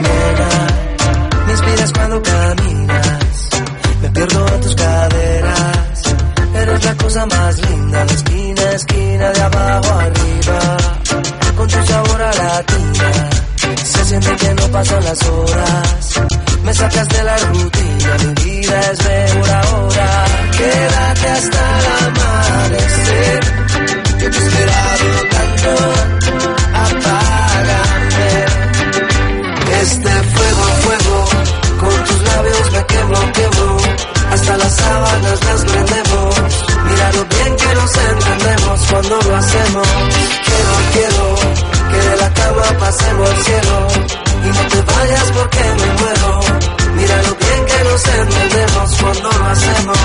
Nena, 0.00 0.50
me 1.46 1.52
inspiras 1.52 1.92
cuando 1.92 2.22
caminas, 2.22 3.48
me 4.02 4.10
pierdo 4.10 4.48
en 4.48 4.60
tus 4.60 4.74
caderas. 4.74 6.02
Eres 6.54 6.84
la 6.84 6.94
cosa 6.96 7.26
más 7.26 7.58
linda, 7.70 8.04
esquina 8.04 8.62
esquina, 8.76 9.30
de 9.30 9.40
abajo 9.40 9.90
arriba, 9.94 10.76
mucho 11.66 11.84
sabor 11.84 12.22
a 12.22 12.32
la 12.32 12.62
tuya. 12.62 13.12
Se 13.84 14.04
siente 14.04 14.36
que 14.36 14.54
no 14.54 14.70
pasan 14.70 15.04
las 15.04 15.22
horas. 15.26 16.20
Me 16.62 16.74
sacas 16.74 17.08
de 17.08 17.24
la 17.24 17.36
rutina, 17.38 18.10
mi 18.22 18.44
vida 18.44 18.80
es 18.92 18.98
de 18.98 19.34
mejor 19.34 19.50
ahora. 19.50 20.24
Quédate 20.58 21.28
hasta 21.36 21.62
el 21.78 21.86
amanecer. 22.06 23.40
Yo 24.20 24.30
te 24.30 24.38
he 24.38 24.46
esperado 24.46 25.08
tanto. 25.34 25.70
Apágame. 26.84 28.30
Este 29.82 30.12
fuego, 30.34 30.62
a 30.62 30.74
fuego. 30.84 31.16
Con 31.80 32.04
tus 32.04 32.22
labios 32.22 32.72
me 32.72 32.86
quemo, 32.86 33.32
quemo. 33.32 33.76
Hasta 34.30 34.56
las 34.56 34.76
sábanas 34.76 35.44
las 35.44 35.64
prendemos 35.64 36.65
Mira 36.88 37.12
lo 37.12 37.24
bien 37.24 37.56
que 37.56 37.74
nos 37.74 37.92
entendemos 37.96 38.80
cuando 38.90 39.20
lo 39.20 39.36
hacemos. 39.36 39.88
Quiero, 40.46 40.74
quiero 40.92 41.34
que 41.90 42.08
de 42.08 42.16
la 42.16 42.34
cama 42.34 42.78
pasemos 42.80 43.30
al 43.30 43.42
cielo. 43.44 43.88
Y 44.44 44.48
no 44.48 44.62
te 44.68 44.80
vayas 44.82 45.32
porque 45.36 45.64
me 45.80 45.88
muero. 46.00 46.40
Mira 46.96 47.22
lo 47.22 47.34
bien 47.36 47.64
que 47.66 47.84
nos 47.88 48.04
entendemos 48.06 48.96
cuando 49.00 49.30
lo 49.38 49.46
hacemos. 49.46 49.98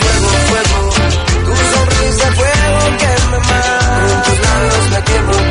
Fuego, 0.00 0.30
fuego, 0.50 0.80
tu 1.44 1.52
sonrisa 1.72 2.26
fuego 2.38 2.96
que 3.00 3.12
me 3.30 3.38
mata. 3.38 4.22
Tus 4.24 4.38
labios 4.40 4.90
me 4.90 5.02
quemo. 5.04 5.49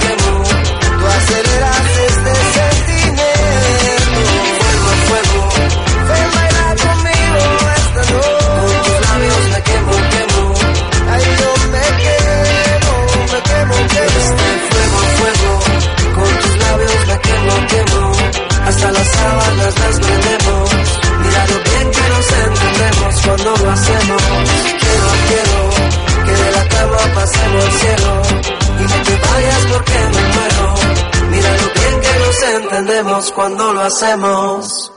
Hacemos. 33.89 34.91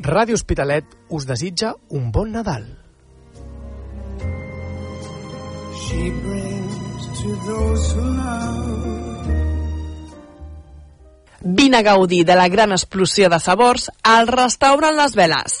Ràdio 0.00 0.36
Hospitalet 0.36 0.84
us 1.08 1.26
desitja 1.28 1.74
un 1.88 2.10
bon 2.12 2.32
Nadal. 2.36 2.66
She 5.80 6.10
brings 6.24 7.08
to 7.22 7.36
those 7.48 7.94
who 7.94 8.04
love. 8.04 8.70
Vine 11.40 11.78
a 11.78 11.82
gaudir 11.82 12.26
de 12.26 12.36
la 12.36 12.48
gran 12.48 12.72
explosió 12.72 13.30
de 13.32 13.40
sabors 13.40 13.90
al 14.02 14.28
restaurant 14.28 14.96
Les 14.96 15.16
Veles. 15.16 15.60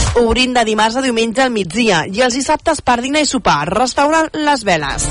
Obrint 0.19 0.51
de 0.57 0.65
dimarts 0.67 0.97
a 0.99 1.01
diumenge 1.05 1.39
al 1.39 1.53
migdia 1.55 2.01
i 2.11 2.19
els 2.25 2.35
dissabtes 2.35 2.81
per 2.83 2.97
dinar 2.99 3.21
i 3.23 3.27
sopar. 3.29 3.63
Restaurant 3.71 4.27
Les 4.35 4.65
Veles. 4.67 5.05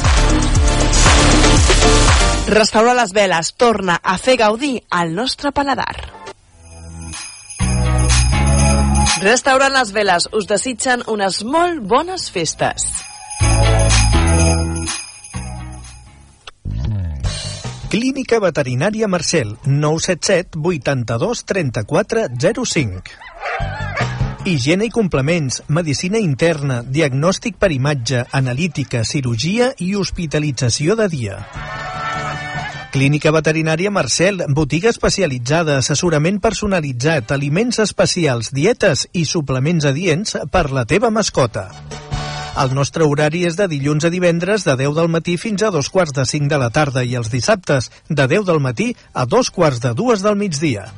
Restaurant 2.53 2.98
Les 2.98 3.14
Veles 3.16 3.53
torna 3.57 3.96
a 4.03 4.18
fer 4.20 4.36
gaudir 4.36 4.74
al 4.90 5.14
nostre 5.16 5.55
paladar. 5.57 5.94
Restaurant 9.24 9.72
Les 9.72 9.94
Veles 9.96 10.28
us 10.36 10.51
desitgen 10.51 11.07
unes 11.09 11.42
molt 11.48 11.80
bones 11.80 12.28
festes. 12.30 12.84
Clínica 17.90 18.38
Veterinària 18.38 19.09
Marcel, 19.09 19.57
977 19.64 20.61
82 20.61 21.44
34 21.48 22.28
05. 22.68 24.19
Higiene 24.43 24.86
i 24.86 24.91
complements, 24.91 25.59
medicina 25.68 26.16
interna, 26.16 26.78
diagnòstic 26.80 27.59
per 27.61 27.68
imatge, 27.74 28.22
analítica, 28.32 29.03
cirurgia 29.05 29.74
i 29.84 29.91
hospitalització 29.95 30.97
de 30.97 31.09
dia. 31.12 31.36
Clínica 32.91 33.34
Veterinària 33.36 33.93
Marcel, 33.93 34.41
botiga 34.57 34.88
especialitzada, 34.88 35.76
assessorament 35.82 36.41
personalitzat, 36.41 37.34
aliments 37.36 37.82
especials, 37.84 38.49
dietes 38.57 39.05
i 39.12 39.26
suplements 39.28 39.84
adients 39.84 40.38
per 40.51 40.70
la 40.72 40.86
teva 40.88 41.12
mascota. 41.12 41.68
El 42.64 42.72
nostre 42.74 43.05
horari 43.05 43.45
és 43.45 43.61
de 43.61 43.68
dilluns 43.68 44.09
a 44.09 44.11
divendres 44.11 44.64
de 44.64 44.72
10 44.80 44.97
del 44.97 45.12
matí 45.12 45.36
fins 45.36 45.62
a 45.62 45.70
dos 45.70 45.93
quarts 45.93 46.16
de 46.16 46.24
5 46.24 46.49
de 46.49 46.64
la 46.64 46.72
tarda 46.72 47.05
i 47.05 47.12
els 47.20 47.28
dissabtes 47.28 47.93
de 48.09 48.24
10 48.24 48.49
del 48.49 48.64
matí 48.64 48.95
a 49.12 49.28
dos 49.28 49.53
quarts 49.53 49.84
de 49.84 49.93
dues 49.93 50.24
del 50.24 50.41
migdia. 50.41 50.88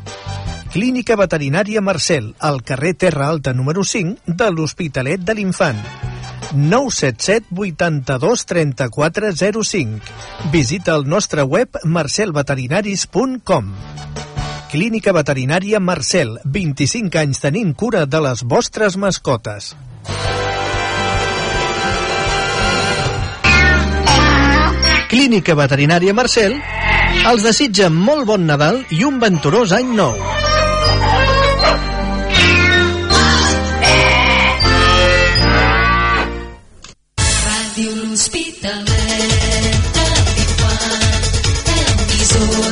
Clínica 0.72 1.18
Veterinària 1.20 1.82
Marcel, 1.84 2.30
al 2.40 2.62
carrer 2.64 2.94
Terra 2.96 3.26
Alta 3.28 3.52
número 3.52 3.82
5 3.84 4.32
de 4.40 4.46
l'Hospitalet 4.48 5.20
de 5.20 5.34
l'Infant. 5.36 5.76
977 6.54 7.52
82 7.52 8.46
34 8.46 9.32
05. 9.36 10.00
Visita 10.50 10.94
el 10.96 11.04
nostre 11.04 11.42
web 11.42 11.76
marcelveterinaris.com. 11.84 13.68
Clínica 14.72 15.12
Veterinària 15.12 15.76
Marcel, 15.78 16.38
25 16.44 17.20
anys 17.20 17.44
tenint 17.44 17.74
cura 17.76 18.06
de 18.06 18.24
les 18.24 18.40
vostres 18.40 18.96
mascotes. 18.96 19.74
Clínica 25.12 25.52
Veterinària 25.52 26.16
Marcel 26.16 26.56
els 27.28 27.44
desitja 27.44 27.92
molt 27.92 28.24
bon 28.24 28.48
Nadal 28.48 28.86
i 28.88 29.04
un 29.04 29.20
venturós 29.20 29.76
any 29.76 29.92
nou. 29.92 30.16
L'Hospitalet 38.62 38.78
de 38.78 40.04
l'Infant, 40.36 40.82
emissora 42.12 42.46
municipal 42.46 42.71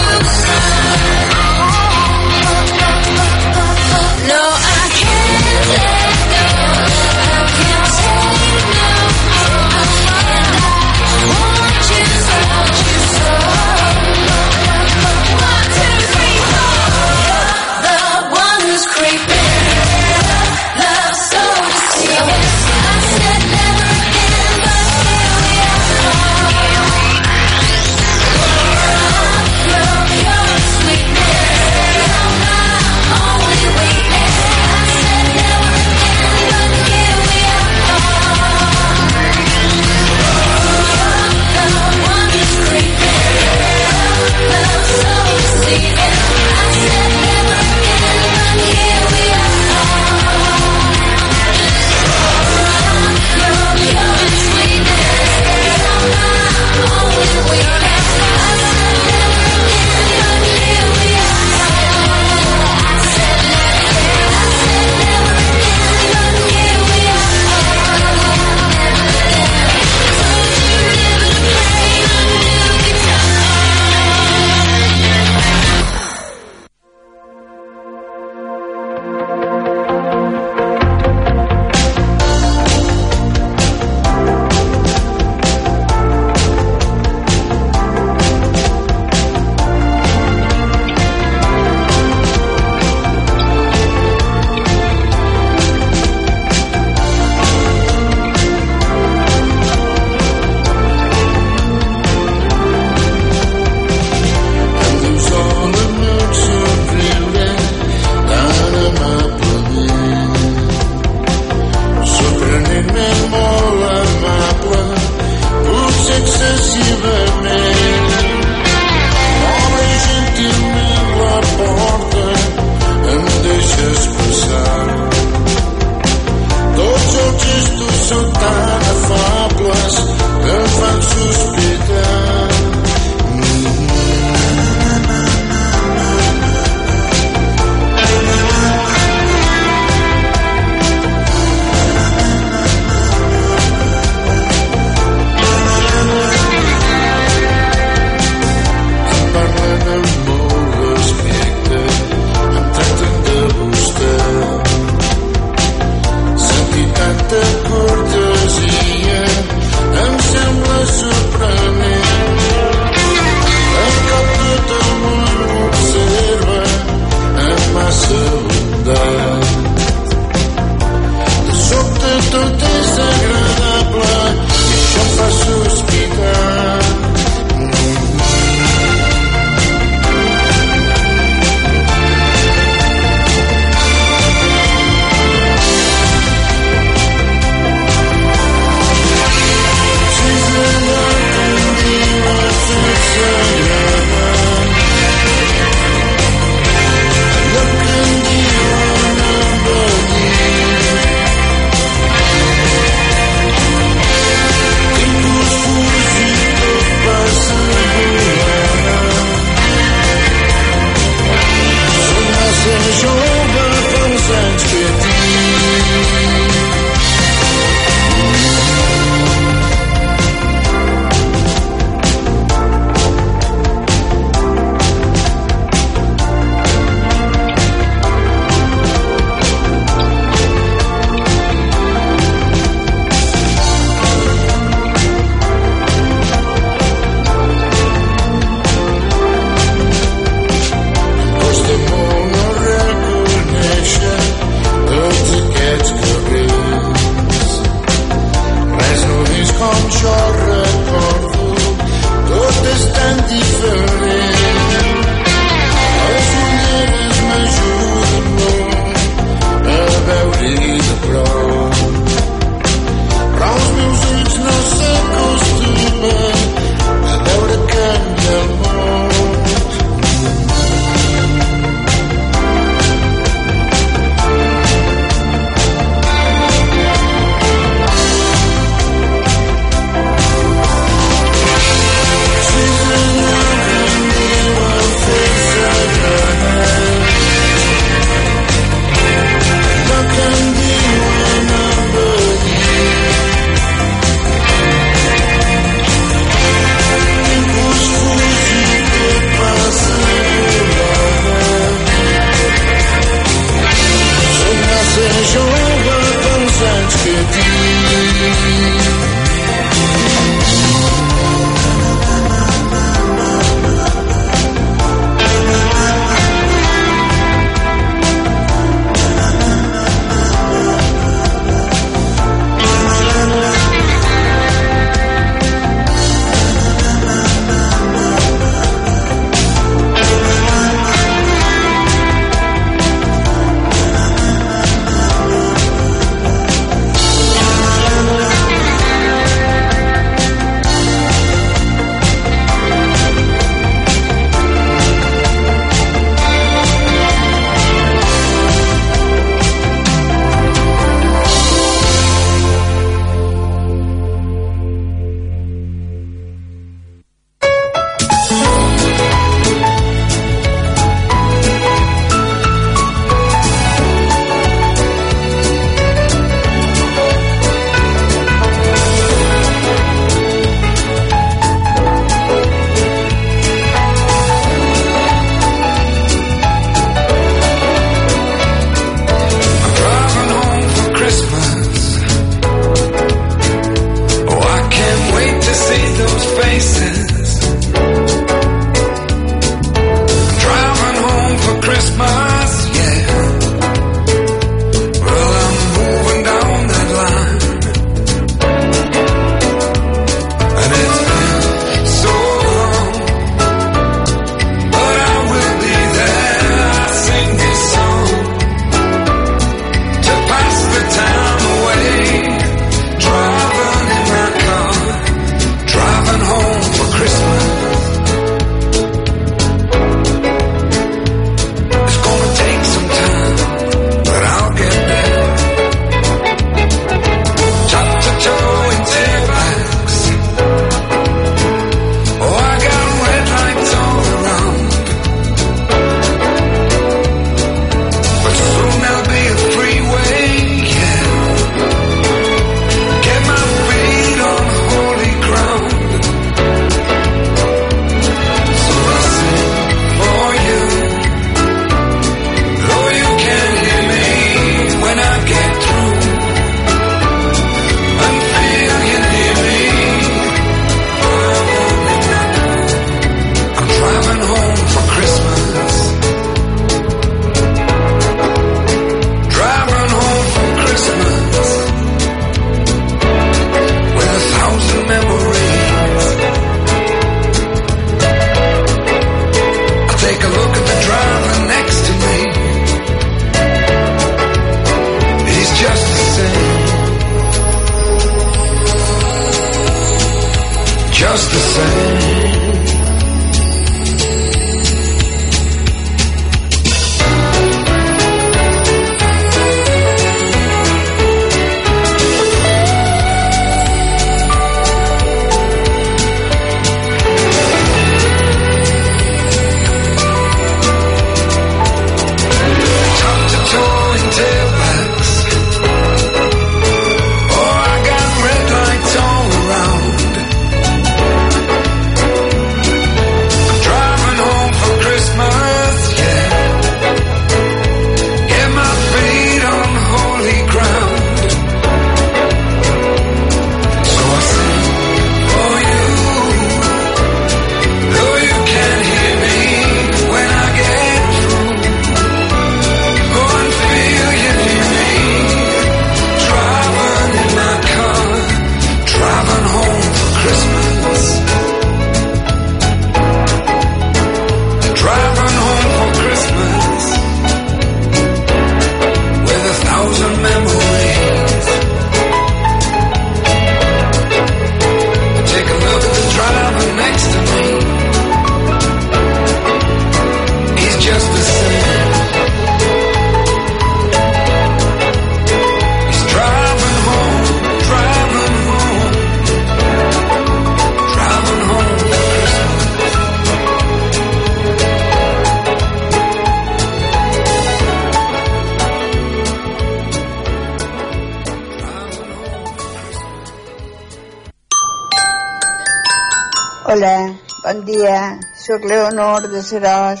Hola, 596.66 597.12
bon 597.44 597.58
dia. 597.66 598.18
Soc 598.40 598.64
Leonor 598.64 599.28
de 599.28 599.42
Serós. 599.42 600.00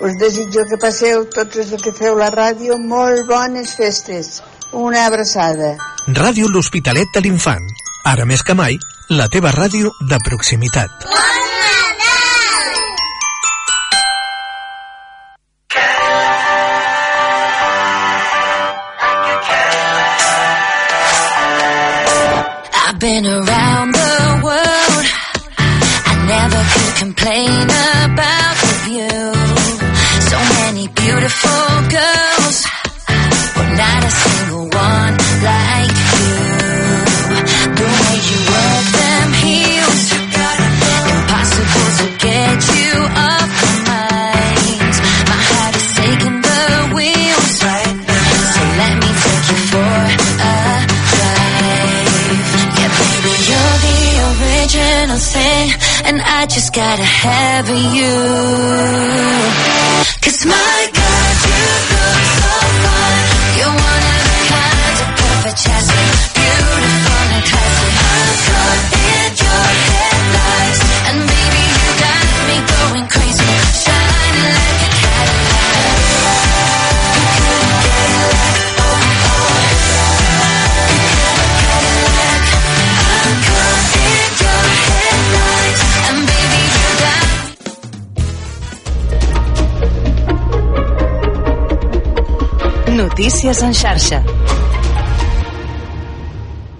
Us 0.00 0.16
desitjo 0.16 0.64
que 0.70 0.78
passeu 0.80 1.26
tots 1.34 1.60
els 1.60 1.82
que 1.84 1.92
feu 1.92 2.16
la 2.16 2.30
ràdio 2.32 2.78
molt 2.80 3.26
bones 3.28 3.74
festes. 3.76 4.40
Una 4.72 5.04
abraçada. 5.10 5.74
Ràdio 6.08 6.48
L'Hospitalet 6.48 7.12
de 7.12 7.24
l'Infant. 7.26 7.68
Ara 8.14 8.24
més 8.24 8.40
que 8.40 8.56
mai, 8.56 8.80
la 9.12 9.28
teva 9.28 9.52
ràdio 9.52 9.92
de 10.00 10.24
proximitat. 10.24 11.04
I've 11.12 11.41
never 57.64 57.94
you. 57.94 58.21
Notícies 93.42 93.62
en 93.66 93.72
xarxa. 93.74 94.18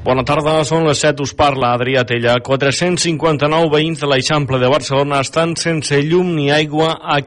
Bona 0.06 0.22
tarda, 0.22 0.60
són 0.62 0.84
les 0.86 1.00
7, 1.02 1.24
us 1.26 1.32
parla 1.34 1.72
Adrià 1.74 2.04
Tella. 2.06 2.36
459 2.38 3.66
veïns 3.72 3.98
de 3.98 4.06
l'Eixample 4.06 4.60
de 4.62 4.70
Barcelona 4.70 5.18
estan 5.26 5.56
sense 5.58 5.98
llum 6.06 6.30
ni 6.36 6.52
aigua 6.54 6.92
a 7.02 7.18